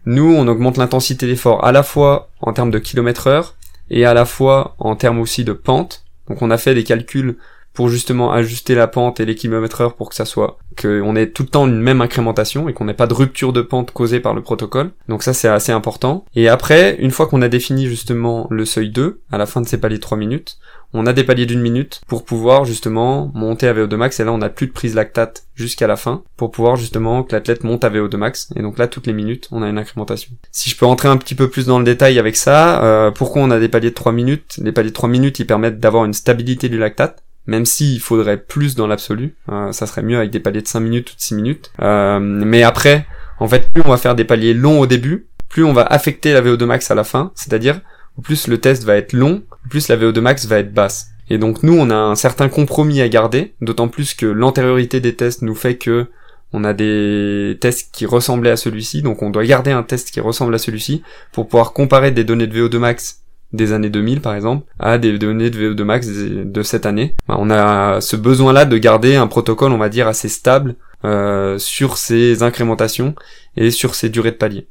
nous, 0.07 0.35
on 0.35 0.49
augmente 0.49 0.79
l'intensité 0.79 1.27
d'effort 1.27 1.65
à 1.65 1.73
la 1.73 1.83
fois 1.83 2.31
en 2.41 2.53
termes 2.53 2.71
de 2.71 2.79
kilomètre 2.79 3.27
heure 3.27 3.57
et 3.91 4.05
à 4.05 4.15
la 4.15 4.25
fois 4.25 4.75
en 4.79 4.97
termes 4.97 5.21
aussi 5.21 5.45
de 5.45 5.53
pente. 5.53 6.05
Donc 6.29 6.43
on 6.43 6.51
a 6.51 6.59
fait 6.59 6.75
des 6.75 6.85
calculs 6.85 7.37
pour 7.79 7.89
justement 7.89 8.33
ajuster 8.33 8.75
la 8.75 8.89
pente 8.89 9.21
et 9.21 9.25
les 9.25 9.37
kilomètres 9.37 9.81
heure 9.81 9.95
pour 9.95 10.09
que 10.09 10.17
ça 10.17 10.25
soit 10.25 10.59
qu'on 10.81 11.15
ait 11.15 11.31
tout 11.31 11.45
le 11.45 11.49
temps 11.49 11.67
une 11.69 11.81
même 11.81 12.01
incrémentation 12.01 12.69
et 12.69 12.73
qu'on 12.73 12.87
n'ait 12.87 12.95
pas 12.95 13.07
de 13.07 13.15
rupture 13.15 13.53
de 13.53 13.63
pente 13.63 13.93
causée 13.93 14.19
par 14.19 14.35
le 14.35 14.43
protocole. 14.43 14.91
Donc 15.09 15.23
ça 15.23 15.33
c'est 15.33 15.47
assez 15.47 15.71
important. 15.71 16.25
Et 16.35 16.49
après, 16.49 16.97
une 16.99 17.13
fois 17.13 17.27
qu'on 17.27 17.43
a 17.43 17.49
défini 17.49 17.87
justement 17.87 18.49
le 18.51 18.65
seuil 18.65 18.91
2, 18.91 19.21
à 19.31 19.39
la 19.39 19.47
fin 19.47 19.61
de 19.61 19.69
ces 19.69 19.79
paliers 19.79 19.99
de 19.99 20.03
3 20.03 20.19
minutes, 20.19 20.59
on 20.95 21.07
a 21.07 21.13
des 21.13 21.25
paliers 21.25 21.47
d'une 21.47 21.61
minute 21.61 22.01
pour 22.07 22.25
pouvoir 22.25 22.65
justement 22.65 23.31
monter 23.35 23.69
à 23.69 23.75
VO2 23.75 23.97
max. 23.97 24.21
Et 24.21 24.25
là 24.25 24.33
on 24.33 24.39
n'a 24.39 24.49
plus 24.49 24.67
de 24.67 24.73
prise 24.73 24.95
lactate 24.95 25.45
jusqu'à 25.55 25.87
la 25.87 25.97
fin 25.97 26.23
pour 26.37 26.51
pouvoir 26.51 26.77
justement 26.77 27.23
que 27.23 27.35
l'athlète 27.35 27.65
monte 27.65 27.85
à 27.85 27.91
VO2 27.91 28.17
max. 28.17 28.49
Et 28.57 28.63
donc 28.63 28.79
là 28.79 28.87
toutes 28.87 29.07
les 29.07 29.13
minutes 29.13 29.49
on 29.51 29.63
a 29.63 29.69
une 29.69 29.79
incrémentation. 29.79 30.33
Si 30.51 30.71
je 30.71 30.77
peux 30.77 30.87
rentrer 30.87 31.09
un 31.09 31.17
petit 31.17 31.35
peu 31.35 31.49
plus 31.49 31.67
dans 31.67 31.79
le 31.79 31.85
détail 31.85 32.19
avec 32.19 32.37
ça, 32.37 32.83
euh, 32.83 33.11
pourquoi 33.11 33.43
on 33.43 33.51
a 33.51 33.59
des 33.59 33.69
paliers 33.69 33.91
de 33.91 33.95
3 33.95 34.13
minutes? 34.13 34.59
Les 34.63 34.73
paliers 34.73 34.91
de 34.91 34.95
3 34.95 35.09
minutes 35.09 35.39
ils 35.39 35.47
permettent 35.47 35.81
d'avoir 35.81 36.05
une 36.05 36.15
stabilité 36.15 36.69
du 36.69 36.79
lactate 36.79 37.23
même 37.49 37.65
s'il 37.65 37.99
faudrait 37.99 38.37
plus 38.37 38.77
dans 38.77 38.87
l'absolu, 38.87 39.35
euh, 39.51 39.73
ça 39.73 39.87
serait 39.87 40.03
mieux 40.03 40.19
avec 40.19 40.31
des 40.31 40.39
paliers 40.39 40.61
de 40.61 40.69
5 40.69 40.81
minutes 40.81 41.13
ou 41.13 41.17
de 41.17 41.21
6 41.21 41.35
minutes. 41.35 41.73
Euh, 41.81 42.19
mais 42.21 42.63
après, 42.63 43.07
en 43.41 43.49
fait, 43.49 43.71
plus 43.73 43.83
on 43.87 43.89
va 43.89 43.97
faire 43.97 44.15
des 44.15 44.25
paliers 44.25 44.53
longs 44.53 44.81
au 44.81 44.87
début, 44.87 45.29
plus 45.49 45.65
on 45.65 45.73
va 45.73 45.83
affecter 45.83 46.35
la 46.35 46.43
VO2 46.43 46.65
max 46.67 46.91
à 46.91 46.95
la 46.95 47.05
fin, 47.05 47.33
c'est-à-dire 47.35 47.81
plus 48.23 48.47
le 48.49 48.59
test 48.59 48.85
va 48.85 48.97
être 48.97 49.13
long, 49.13 49.43
plus 49.69 49.89
la 49.89 49.97
VO2 49.97 50.21
max 50.21 50.47
va 50.47 50.59
être 50.59 50.73
basse. 50.73 51.11
Et 51.31 51.39
donc 51.39 51.63
nous, 51.63 51.75
on 51.75 51.91
a 51.91 51.97
un 51.97 52.15
certain 52.15 52.49
compromis 52.49 53.01
à 53.01 53.09
garder, 53.09 53.55
d'autant 53.61 53.89
plus 53.89 54.15
que 54.15 54.27
l'antériorité 54.27 55.01
des 55.01 55.15
tests 55.15 55.43
nous 55.43 55.55
fait 55.55 55.77
que 55.77 56.07
on 56.53 56.65
a 56.65 56.73
des 56.73 57.59
tests 57.61 57.91
qui 57.93 58.07
ressemblaient 58.07 58.51
à 58.51 58.57
celui-ci, 58.57 59.03
donc 59.03 59.21
on 59.23 59.29
doit 59.29 59.45
garder 59.45 59.71
un 59.71 59.83
test 59.83 60.11
qui 60.11 60.21
ressemble 60.21 60.55
à 60.55 60.59
celui-ci 60.59 61.03
pour 61.33 61.47
pouvoir 61.47 61.75
comparer 61.75 62.11
des 62.11 62.25
données 62.25 62.47
de 62.47 62.59
VO2 62.59 62.79
max 62.79 63.23
des 63.53 63.73
années 63.73 63.89
2000 63.89 64.21
par 64.21 64.35
exemple 64.35 64.67
à 64.79 64.99
des 64.99 65.19
données 65.19 65.51
de 65.51 65.59
VO2 65.59 65.83
max 65.83 66.09
de 66.09 66.63
cette 66.63 66.87
année. 66.87 67.17
On 67.29 67.51
a 67.51 68.01
ce 68.01 68.17
besoin-là 68.17 68.65
de 68.65 68.79
garder 68.79 69.17
un 69.17 69.27
protocole, 69.27 69.73
on 69.73 69.79
va 69.79 69.89
dire, 69.89 70.09
assez 70.09 70.29
stable 70.29 70.77
euh, 71.05 71.59
sur 71.59 71.99
ces 71.99 72.43
incrémentations 72.43 73.15
et 73.57 73.71
sur 73.71 73.95
ces 73.95 74.09
durées 74.09 74.33
de 74.33 74.37
palier. 74.37 74.67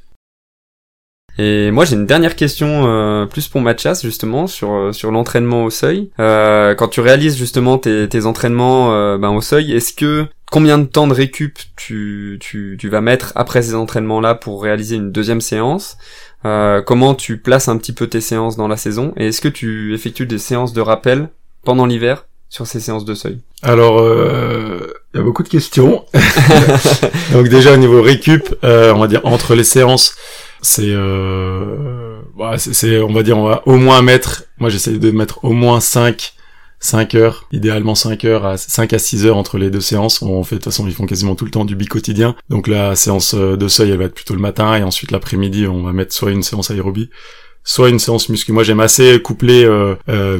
Et 1.37 1.71
moi 1.71 1.85
j'ai 1.85 1.95
une 1.95 2.05
dernière 2.05 2.35
question 2.35 2.87
euh, 2.87 3.25
plus 3.25 3.47
pour 3.47 3.61
Mathias 3.61 4.01
justement 4.01 4.47
sur 4.47 4.71
euh, 4.73 4.91
sur 4.91 5.11
l'entraînement 5.11 5.63
au 5.63 5.69
seuil. 5.69 6.09
Euh, 6.19 6.73
quand 6.75 6.87
tu 6.87 6.99
réalises 6.99 7.37
justement 7.37 7.77
tes, 7.77 8.07
tes 8.09 8.25
entraînements 8.25 8.93
euh, 8.93 9.17
ben, 9.17 9.29
au 9.29 9.41
seuil, 9.41 9.71
est-ce 9.73 9.93
que 9.93 10.25
combien 10.51 10.77
de 10.77 10.85
temps 10.85 11.07
de 11.07 11.13
récup 11.13 11.59
tu, 11.75 12.37
tu, 12.39 12.77
tu 12.79 12.89
vas 12.89 13.01
mettre 13.01 13.33
après 13.35 13.61
ces 13.61 13.75
entraînements 13.75 14.21
là 14.21 14.35
pour 14.35 14.63
réaliser 14.63 14.95
une 14.95 15.11
deuxième 15.11 15.41
séance? 15.41 15.97
Comment 16.85 17.13
tu 17.13 17.39
places 17.39 17.67
un 17.67 17.77
petit 17.77 17.91
peu 17.91 18.07
tes 18.07 18.21
séances 18.21 18.55
dans 18.55 18.69
la 18.69 18.77
saison? 18.77 19.13
Et 19.17 19.27
est-ce 19.27 19.41
que 19.41 19.49
tu 19.49 19.93
effectues 19.93 20.25
des 20.25 20.37
séances 20.37 20.71
de 20.71 20.79
rappel 20.79 21.27
pendant 21.65 21.85
l'hiver 21.85 22.25
sur 22.49 22.67
ces 22.67 22.79
séances 22.79 23.05
de 23.05 23.13
seuil? 23.13 23.39
Alors, 23.61 23.99
euh, 23.99 24.93
il 25.13 25.17
y 25.17 25.19
a 25.19 25.23
beaucoup 25.23 25.43
de 25.43 25.49
questions. 25.49 26.05
Donc 27.33 27.47
déjà 27.49 27.73
au 27.73 27.77
niveau 27.77 28.01
récup, 28.01 28.55
euh, 28.63 28.93
on 28.93 28.99
va 28.99 29.07
dire 29.07 29.21
entre 29.25 29.55
les 29.55 29.63
séances, 29.63 30.15
c'est, 30.67 30.89
euh, 30.89 32.19
bah, 32.37 32.55
on 33.07 33.13
va 33.13 33.23
dire, 33.23 33.37
on 33.37 33.47
va 33.47 33.63
au 33.65 33.77
moins 33.77 34.01
mettre, 34.01 34.43
moi 34.59 34.69
j'essaie 34.69 34.97
de 34.97 35.11
mettre 35.11 35.45
au 35.45 35.53
moins 35.53 35.79
5 35.79 36.33
5 36.79 37.15
heures, 37.15 37.47
idéalement 37.51 37.95
5 37.95 38.25
heures 38.25 38.45
à 38.45 38.57
5 38.57 38.93
à 38.93 38.99
6 38.99 39.25
heures 39.25 39.37
entre 39.37 39.57
les 39.57 39.69
deux 39.69 39.81
séances. 39.81 40.21
On 40.21 40.43
fait 40.43 40.55
de 40.55 40.59
toute 40.59 40.71
façon, 40.71 40.85
ils 40.85 40.93
font 40.93 41.05
quasiment 41.05 41.35
tout 41.35 41.45
le 41.45 41.51
temps 41.51 41.65
du 41.65 41.75
bi-quotidien. 41.75 42.35
Donc 42.49 42.67
la 42.67 42.95
séance 42.95 43.33
euh, 43.33 43.55
de 43.55 43.67
seuil, 43.67 43.91
elle 43.91 43.97
va 43.97 44.03
être 44.03 44.13
plutôt 44.13 44.35
le 44.35 44.41
matin 44.41 44.75
et 44.75 44.83
ensuite 44.83 45.11
l'après-midi, 45.11 45.67
on 45.67 45.83
va 45.83 45.93
mettre 45.93 46.13
soit 46.13 46.31
une 46.31 46.43
séance 46.43 46.69
aérobie, 46.69 47.09
soit 47.63 47.89
une 47.89 47.99
séance 47.99 48.29
muscu. 48.29 48.51
Moi, 48.51 48.63
j'aime 48.63 48.81
assez 48.81 49.21
coupler 49.21 49.63
euh, 49.63 49.95
euh, 50.09 50.39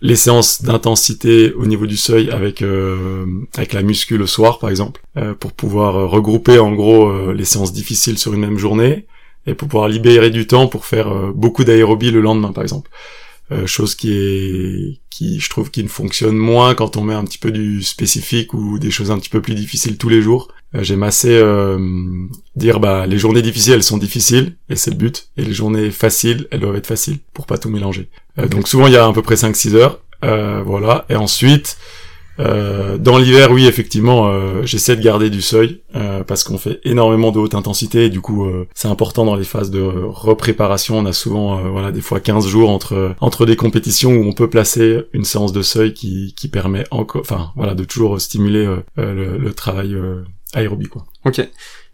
les 0.00 0.16
séances 0.16 0.62
d'intensité 0.62 1.52
au 1.52 1.66
niveau 1.66 1.86
du 1.86 1.98
seuil 1.98 2.30
avec 2.30 2.62
euh, 2.62 3.26
avec 3.56 3.72
la 3.74 3.82
muscu 3.82 4.16
le 4.16 4.26
soir, 4.26 4.58
par 4.58 4.70
exemple, 4.70 5.02
pour 5.38 5.52
pouvoir 5.52 6.10
regrouper 6.10 6.58
en 6.58 6.72
gros 6.72 7.32
les 7.32 7.44
séances 7.44 7.72
difficiles 7.72 8.18
sur 8.18 8.34
une 8.34 8.40
même 8.40 8.58
journée 8.58 9.06
et 9.46 9.54
pour 9.54 9.68
pouvoir 9.68 9.88
libérer 9.88 10.30
du 10.30 10.46
temps 10.46 10.66
pour 10.66 10.86
faire 10.86 11.08
euh, 11.08 11.32
beaucoup 11.34 11.64
d'aérobie 11.64 12.10
le 12.10 12.20
lendemain, 12.20 12.52
par 12.52 12.62
exemple. 12.62 12.90
Euh, 13.52 13.64
chose 13.64 13.94
qui 13.94 14.12
est 14.12 15.00
qui 15.08 15.38
je 15.38 15.48
trouve 15.48 15.70
qui 15.70 15.84
ne 15.84 15.88
fonctionne 15.88 16.36
moins 16.36 16.74
quand 16.74 16.96
on 16.96 17.02
met 17.02 17.14
un 17.14 17.22
petit 17.22 17.38
peu 17.38 17.52
du 17.52 17.80
spécifique 17.84 18.52
ou 18.52 18.80
des 18.80 18.90
choses 18.90 19.12
un 19.12 19.18
petit 19.20 19.28
peu 19.28 19.40
plus 19.40 19.54
difficiles 19.54 19.98
tous 19.98 20.08
les 20.08 20.20
jours. 20.20 20.48
Euh, 20.74 20.82
J'aime 20.82 21.04
assez 21.04 21.40
dire 22.56 22.80
bah 22.80 23.06
les 23.06 23.18
journées 23.18 23.42
difficiles 23.42 23.74
elles 23.74 23.84
sont 23.84 23.98
difficiles 23.98 24.56
et 24.68 24.74
c'est 24.74 24.90
le 24.90 24.96
but 24.96 25.28
et 25.36 25.44
les 25.44 25.52
journées 25.52 25.92
faciles 25.92 26.48
elles 26.50 26.58
doivent 26.58 26.74
être 26.74 26.88
faciles 26.88 27.20
pour 27.32 27.46
pas 27.46 27.56
tout 27.56 27.70
mélanger. 27.70 28.08
Donc 28.50 28.66
souvent 28.66 28.88
il 28.88 28.94
y 28.94 28.96
a 28.96 29.06
à 29.06 29.12
peu 29.12 29.22
près 29.22 29.36
5-6 29.36 29.74
heures 29.74 30.00
euh, 30.24 30.62
voilà 30.64 31.04
et 31.08 31.14
ensuite 31.14 31.76
euh, 32.38 32.98
dans 32.98 33.18
l'hiver, 33.18 33.50
oui, 33.50 33.66
effectivement, 33.66 34.28
euh, 34.28 34.62
j'essaie 34.64 34.96
de 34.96 35.02
garder 35.02 35.30
du 35.30 35.42
seuil 35.42 35.80
euh, 35.94 36.22
parce 36.24 36.44
qu'on 36.44 36.58
fait 36.58 36.80
énormément 36.84 37.32
de 37.32 37.38
haute 37.38 37.54
intensité 37.54 38.06
et 38.06 38.10
du 38.10 38.20
coup, 38.20 38.44
euh, 38.46 38.66
c'est 38.74 38.88
important 38.88 39.24
dans 39.24 39.36
les 39.36 39.44
phases 39.44 39.70
de 39.70 39.80
repréparation. 39.80 40.98
On 40.98 41.06
a 41.06 41.12
souvent, 41.12 41.58
euh, 41.58 41.68
voilà, 41.68 41.92
des 41.92 42.00
fois 42.00 42.20
15 42.20 42.46
jours 42.46 42.70
entre 42.70 43.14
entre 43.20 43.46
des 43.46 43.56
compétitions 43.56 44.12
où 44.12 44.24
on 44.24 44.32
peut 44.32 44.50
placer 44.50 45.02
une 45.12 45.24
séance 45.24 45.52
de 45.52 45.62
seuil 45.62 45.94
qui 45.94 46.34
qui 46.36 46.48
permet 46.48 46.84
encore, 46.90 47.22
enfin, 47.22 47.52
voilà, 47.56 47.74
de 47.74 47.84
toujours 47.84 48.20
stimuler 48.20 48.66
le, 48.96 49.38
le 49.38 49.52
travail 49.52 49.96
aérobie, 50.54 50.88
quoi. 50.88 51.04
Ok. 51.24 51.46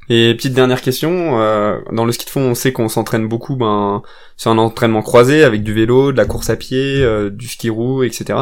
Et 0.09 0.35
petite 0.35 0.53
dernière 0.53 0.83
question, 0.83 1.41
euh, 1.41 1.79
dans 1.93 2.05
le 2.05 2.13
ski 2.13 2.27
de 2.27 2.31
fond, 2.31 2.41
on 2.41 2.55
sait 2.55 2.73
qu'on 2.73 2.89
s'entraîne 2.89 3.29
beaucoup 3.29 3.57
ben, 3.57 4.03
sur 4.37 4.51
un 4.51 4.59
entraînement 4.59 5.03
croisé 5.03 5.45
avec 5.45 5.63
du 5.63 5.73
vélo, 5.73 6.13
de 6.13 6.17
la 6.17 6.25
course 6.25 6.51
à 6.51 6.57
pied, 6.57 7.03
euh, 7.03 7.31
du 7.31 7.47
ski 7.47 7.71
roue, 7.71 8.03
etc. 8.03 8.39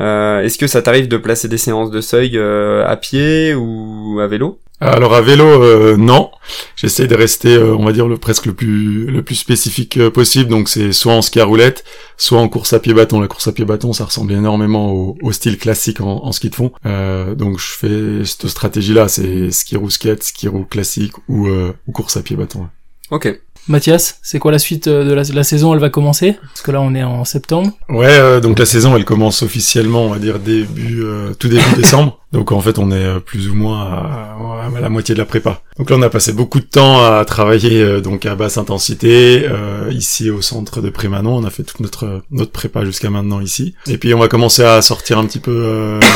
Euh, 0.00 0.40
Est-ce 0.40 0.58
que 0.58 0.66
ça 0.66 0.82
t'arrive 0.82 1.08
de 1.08 1.16
placer 1.16 1.48
des 1.48 1.58
séances 1.58 1.90
de 1.90 2.00
seuil 2.00 2.38
à 2.38 2.96
pied 2.96 3.54
ou 3.54 4.20
à 4.20 4.26
vélo? 4.26 4.60
Alors 4.80 5.14
à 5.14 5.20
vélo, 5.20 5.44
euh, 5.44 5.96
non. 5.96 6.30
J'essaie 6.76 7.08
de 7.08 7.14
rester, 7.16 7.54
euh, 7.54 7.74
on 7.76 7.84
va 7.84 7.92
dire, 7.92 8.06
le 8.06 8.16
presque 8.16 8.46
le 8.46 8.52
plus 8.52 9.06
le 9.06 9.22
plus 9.22 9.34
spécifique 9.34 9.96
euh, 9.96 10.10
possible. 10.10 10.50
Donc 10.50 10.68
c'est 10.68 10.92
soit 10.92 11.14
en 11.14 11.22
ski 11.22 11.40
à 11.40 11.44
roulette, 11.44 11.84
soit 12.16 12.38
en 12.38 12.48
course 12.48 12.72
à 12.72 12.78
pied 12.78 12.94
bâton. 12.94 13.20
La 13.20 13.26
course 13.26 13.48
à 13.48 13.52
pied 13.52 13.64
bâton, 13.64 13.92
ça 13.92 14.04
ressemble 14.04 14.32
énormément 14.32 14.92
au, 14.92 15.16
au 15.20 15.32
style 15.32 15.58
classique 15.58 16.00
en, 16.00 16.24
en 16.24 16.30
ski 16.30 16.50
de 16.50 16.54
fond. 16.54 16.72
Euh, 16.86 17.34
donc 17.34 17.58
je 17.58 17.66
fais 17.66 18.24
cette 18.24 18.46
stratégie-là, 18.46 19.08
c'est 19.08 19.50
ski 19.50 19.76
roue 19.76 19.90
skate, 19.90 20.22
ski 20.22 20.46
roue 20.46 20.64
classique 20.64 21.14
ou, 21.28 21.48
euh, 21.48 21.72
ou 21.88 21.92
course 21.92 22.16
à 22.16 22.22
pied 22.22 22.36
bâton. 22.36 22.68
Ok. 23.10 23.40
Mathias, 23.68 24.18
c'est 24.22 24.38
quoi 24.38 24.50
la 24.50 24.58
suite 24.58 24.88
de 24.88 25.12
la, 25.12 25.22
la 25.22 25.44
saison? 25.44 25.74
Elle 25.74 25.80
va 25.80 25.90
commencer? 25.90 26.36
Parce 26.40 26.62
que 26.62 26.70
là, 26.70 26.80
on 26.80 26.94
est 26.94 27.02
en 27.02 27.26
septembre. 27.26 27.70
Ouais, 27.90 28.06
euh, 28.08 28.40
donc 28.40 28.58
la 28.58 28.64
saison, 28.64 28.96
elle 28.96 29.04
commence 29.04 29.42
officiellement, 29.42 30.06
on 30.06 30.10
va 30.10 30.18
dire 30.18 30.38
début, 30.38 31.02
euh, 31.02 31.34
tout 31.34 31.48
début 31.48 31.62
décembre. 31.76 32.18
Donc 32.32 32.52
en 32.52 32.60
fait, 32.60 32.78
on 32.78 32.90
est 32.90 33.04
euh, 33.04 33.20
plus 33.20 33.48
ou 33.48 33.54
moins 33.54 33.82
à, 33.84 34.36
à 34.76 34.80
la 34.80 34.88
moitié 34.88 35.14
de 35.14 35.18
la 35.18 35.24
prépa. 35.24 35.62
Donc 35.78 35.90
là, 35.90 35.96
on 35.96 36.02
a 36.02 36.10
passé 36.10 36.32
beaucoup 36.32 36.60
de 36.60 36.64
temps 36.66 37.04
à 37.04 37.24
travailler 37.24 37.80
euh, 37.82 38.00
donc 38.00 38.26
à 38.26 38.34
basse 38.34 38.58
intensité 38.58 39.44
euh, 39.48 39.90
ici 39.92 40.30
au 40.30 40.42
centre 40.42 40.80
de 40.80 40.90
Prémanon. 40.90 41.36
On 41.36 41.44
a 41.44 41.50
fait 41.50 41.62
toute 41.62 41.80
notre 41.80 42.22
notre 42.30 42.52
prépa 42.52 42.84
jusqu'à 42.84 43.10
maintenant 43.10 43.40
ici. 43.40 43.74
Et 43.86 43.96
puis 43.98 44.12
on 44.14 44.18
va 44.18 44.28
commencer 44.28 44.62
à 44.62 44.82
sortir 44.82 45.18
un 45.18 45.24
petit 45.26 45.40
peu. 45.40 45.52
euh, 45.56 46.00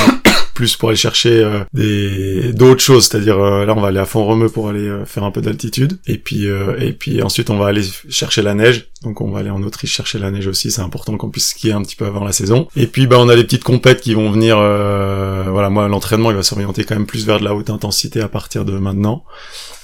plus 0.54 0.76
pour 0.76 0.90
aller 0.90 0.98
chercher 0.98 1.42
euh, 1.42 1.60
des 1.72 2.52
d'autres 2.52 2.82
choses 2.82 3.06
c'est-à-dire 3.06 3.38
euh, 3.38 3.64
là 3.64 3.72
on 3.74 3.80
va 3.80 3.88
aller 3.88 3.98
à 3.98 4.04
fond 4.04 4.26
remeux 4.26 4.50
pour 4.50 4.68
aller 4.68 4.86
euh, 4.86 5.06
faire 5.06 5.24
un 5.24 5.30
peu 5.30 5.40
d'altitude 5.40 5.98
et 6.06 6.18
puis 6.18 6.46
euh, 6.46 6.76
et 6.78 6.92
puis 6.92 7.22
ensuite 7.22 7.48
on 7.48 7.56
va 7.56 7.68
aller 7.68 7.82
chercher 8.10 8.42
la 8.42 8.52
neige 8.52 8.88
donc 9.02 9.22
on 9.22 9.30
va 9.30 9.38
aller 9.38 9.48
en 9.48 9.62
Autriche 9.62 9.92
chercher 9.94 10.18
la 10.18 10.30
neige 10.30 10.46
aussi 10.46 10.70
c'est 10.70 10.82
important 10.82 11.16
qu'on 11.16 11.30
puisse 11.30 11.48
skier 11.48 11.72
un 11.72 11.80
petit 11.80 11.96
peu 11.96 12.04
avant 12.04 12.22
la 12.22 12.32
saison 12.32 12.68
et 12.76 12.86
puis 12.86 13.06
bah 13.06 13.16
on 13.18 13.30
a 13.30 13.34
les 13.34 13.44
petites 13.44 13.64
compètes 13.64 14.02
qui 14.02 14.12
vont 14.12 14.30
venir 14.30 14.58
euh, 14.58 15.44
voilà 15.48 15.70
moi 15.70 15.88
l'entraînement 16.02 16.30
il 16.32 16.36
va 16.36 16.42
s'orienter 16.42 16.84
quand 16.84 16.96
même 16.96 17.06
plus 17.06 17.24
vers 17.26 17.38
de 17.38 17.44
la 17.44 17.54
haute 17.54 17.70
intensité 17.70 18.20
à 18.20 18.28
partir 18.28 18.64
de 18.64 18.76
maintenant 18.76 19.24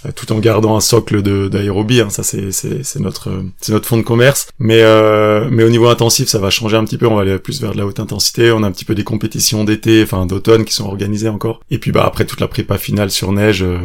euh, 0.05 0.11
tout 0.15 0.33
en 0.33 0.39
gardant 0.39 0.77
un 0.77 0.81
socle 0.81 1.23
d'aérobie 1.49 2.01
hein, 2.01 2.11
ça 2.11 2.23
c'est 2.23 3.01
notre 3.01 3.31
euh, 3.31 3.43
c'est 3.61 3.73
notre 3.73 3.87
fond 3.87 3.97
de 3.97 4.03
commerce. 4.03 4.49
Mais 4.59 4.83
euh, 4.83 5.49
mais 5.51 5.65
au 5.65 5.71
niveau 5.71 5.89
intensif 5.89 6.29
ça 6.29 6.39
va 6.39 6.51
changer 6.51 6.77
un 6.77 6.85
petit 6.85 6.99
peu. 6.99 7.07
On 7.07 7.17
va 7.17 7.23
aller 7.23 7.39
plus 7.39 7.61
vers 7.61 7.73
de 7.73 7.79
la 7.79 7.87
haute 7.87 8.01
intensité. 8.01 8.51
On 8.53 8.63
a 8.63 8.67
un 8.67 8.73
petit 8.73 8.85
peu 8.85 8.95
des 8.95 9.05
compétitions 9.05 9.65
d'été 9.65 10.03
enfin 10.03 10.27
d'automne 10.27 10.65
qui 10.65 10.75
sont 10.75 10.87
organisées 10.87 11.29
encore. 11.29 11.61
Et 11.71 11.79
puis 11.79 11.93
bah 11.93 12.05
après 12.05 12.25
toute 12.25 12.41
la 12.41 12.49
prépa 12.49 12.79
finale 12.79 13.11
sur 13.11 13.33
neige 13.33 13.63
euh, 13.63 13.79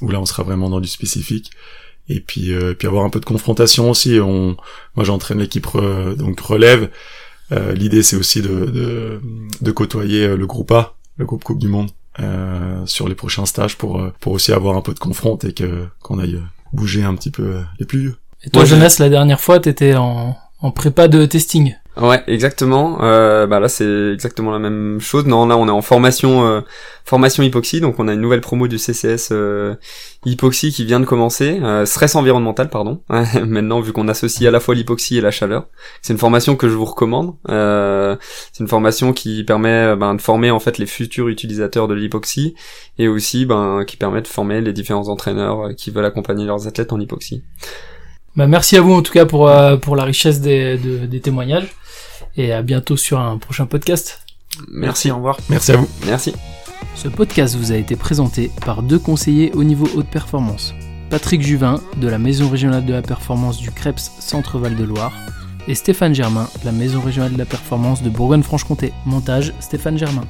où 0.00 0.10
là 0.10 0.20
on 0.20 0.26
sera 0.26 0.42
vraiment 0.42 0.70
dans 0.70 0.80
du 0.80 0.88
spécifique. 0.88 1.50
Et 2.08 2.20
puis 2.20 2.52
euh, 2.52 2.74
puis 2.74 2.88
avoir 2.88 3.04
un 3.04 3.10
peu 3.10 3.20
de 3.20 3.24
confrontation 3.24 3.90
aussi. 3.90 4.18
On 4.20 4.56
moi 4.96 5.04
j'entraîne 5.04 5.38
l'équipe 5.38 5.66
donc 6.16 6.40
relève. 6.40 6.90
Euh, 7.52 7.74
l'idée 7.74 8.02
c'est 8.02 8.16
aussi 8.16 8.42
de, 8.42 8.48
de 8.48 9.20
de 9.60 9.70
côtoyer 9.72 10.36
le 10.36 10.46
groupe 10.46 10.70
A 10.70 10.96
le 11.20 11.26
groupe 11.26 11.44
Coupe 11.44 11.58
du 11.58 11.68
Monde 11.68 11.90
euh, 12.18 12.84
sur 12.86 13.08
les 13.08 13.14
prochains 13.14 13.46
stages 13.46 13.76
pour 13.78 14.00
euh, 14.00 14.12
pour 14.18 14.32
aussi 14.32 14.52
avoir 14.52 14.76
un 14.76 14.80
peu 14.82 14.92
de 14.92 14.98
confront 14.98 15.36
et 15.36 15.52
que 15.52 15.86
qu'on 16.02 16.18
aille 16.18 16.40
bouger 16.72 17.04
un 17.04 17.14
petit 17.14 17.30
peu 17.30 17.60
les 17.78 17.86
plus 17.86 18.00
vieux. 18.00 18.16
Et 18.42 18.50
toi, 18.50 18.62
Ouais, 18.62 18.68
Jonas, 18.68 18.96
la 18.98 19.08
dernière 19.08 19.40
fois, 19.40 19.60
t'étais 19.60 19.94
en, 19.94 20.36
en 20.60 20.70
prépa 20.70 21.08
de 21.08 21.26
testing. 21.26 21.74
Ouais, 21.96 22.22
exactement. 22.28 23.02
Euh, 23.02 23.46
bah 23.46 23.58
là, 23.58 23.68
c'est 23.68 24.12
exactement 24.12 24.52
la 24.52 24.58
même 24.58 25.00
chose. 25.00 25.26
Non, 25.26 25.46
là, 25.46 25.56
on 25.58 25.66
est 25.66 25.72
en 25.72 25.82
formation, 25.82 26.46
euh, 26.46 26.60
formation 27.04 27.42
hypoxie. 27.42 27.80
Donc, 27.80 27.98
on 27.98 28.06
a 28.06 28.14
une 28.14 28.20
nouvelle 28.20 28.40
promo 28.40 28.68
du 28.68 28.78
CCS 28.78 29.30
euh, 29.32 29.74
hypoxie 30.24 30.70
qui 30.70 30.84
vient 30.84 31.00
de 31.00 31.04
commencer. 31.04 31.58
Euh, 31.60 31.84
stress 31.84 32.14
environnemental, 32.14 32.70
pardon. 32.70 33.02
Maintenant, 33.08 33.80
vu 33.80 33.92
qu'on 33.92 34.06
associe 34.08 34.46
à 34.46 34.52
la 34.52 34.60
fois 34.60 34.74
l'hypoxie 34.74 35.18
et 35.18 35.20
la 35.20 35.32
chaleur, 35.32 35.66
c'est 36.00 36.12
une 36.12 36.18
formation 36.18 36.56
que 36.56 36.68
je 36.68 36.74
vous 36.74 36.84
recommande. 36.84 37.34
Euh, 37.48 38.16
c'est 38.52 38.62
une 38.62 38.68
formation 38.68 39.12
qui 39.12 39.42
permet 39.42 39.92
euh, 39.92 39.96
ben, 39.96 40.14
de 40.14 40.20
former 40.20 40.50
en 40.52 40.60
fait 40.60 40.78
les 40.78 40.86
futurs 40.86 41.28
utilisateurs 41.28 41.88
de 41.88 41.94
l'hypoxie 41.94 42.54
et 42.98 43.08
aussi 43.08 43.46
ben, 43.46 43.84
qui 43.84 43.96
permet 43.96 44.22
de 44.22 44.28
former 44.28 44.60
les 44.60 44.72
différents 44.72 45.08
entraîneurs 45.08 45.74
qui 45.76 45.90
veulent 45.90 46.04
accompagner 46.04 46.46
leurs 46.46 46.68
athlètes 46.68 46.92
en 46.92 47.00
hypoxie. 47.00 47.42
Bah, 48.36 48.46
merci 48.46 48.76
à 48.76 48.80
vous 48.80 48.92
en 48.92 49.02
tout 49.02 49.12
cas 49.12 49.26
pour, 49.26 49.48
euh, 49.48 49.76
pour 49.76 49.96
la 49.96 50.04
richesse 50.04 50.40
des, 50.40 50.76
de- 50.78 51.06
des 51.06 51.20
témoignages. 51.20 51.68
Et 52.36 52.52
à 52.52 52.62
bientôt 52.62 52.96
sur 52.96 53.18
un 53.18 53.38
prochain 53.38 53.66
podcast. 53.66 54.22
Merci. 54.70 55.10
au 55.10 55.16
revoir. 55.16 55.38
Merci 55.48 55.72
à 55.72 55.76
vous. 55.76 55.88
Merci. 56.06 56.34
Ce 56.94 57.08
podcast 57.08 57.56
vous 57.56 57.72
a 57.72 57.76
été 57.76 57.96
présenté 57.96 58.50
par 58.64 58.82
deux 58.82 58.98
conseillers 58.98 59.52
au 59.52 59.64
niveau 59.64 59.88
haute 59.96 60.06
performance. 60.08 60.74
Patrick 61.10 61.42
Juvin, 61.42 61.80
de 61.96 62.08
la 62.08 62.18
Maison 62.18 62.48
régionale 62.48 62.84
de 62.86 62.92
la 62.92 63.02
performance 63.02 63.58
du 63.58 63.70
CREPS 63.72 64.12
Centre-Val 64.20 64.76
de 64.76 64.84
Loire, 64.84 65.12
et 65.66 65.74
Stéphane 65.74 66.14
Germain, 66.14 66.48
de 66.60 66.66
la 66.66 66.72
Maison 66.72 67.00
régionale 67.00 67.32
de 67.32 67.38
la 67.38 67.44
performance 67.46 68.02
de 68.02 68.10
Bourgogne-Franche-Comté. 68.10 68.92
Montage 69.06 69.52
Stéphane 69.60 69.98
Germain. 69.98 70.24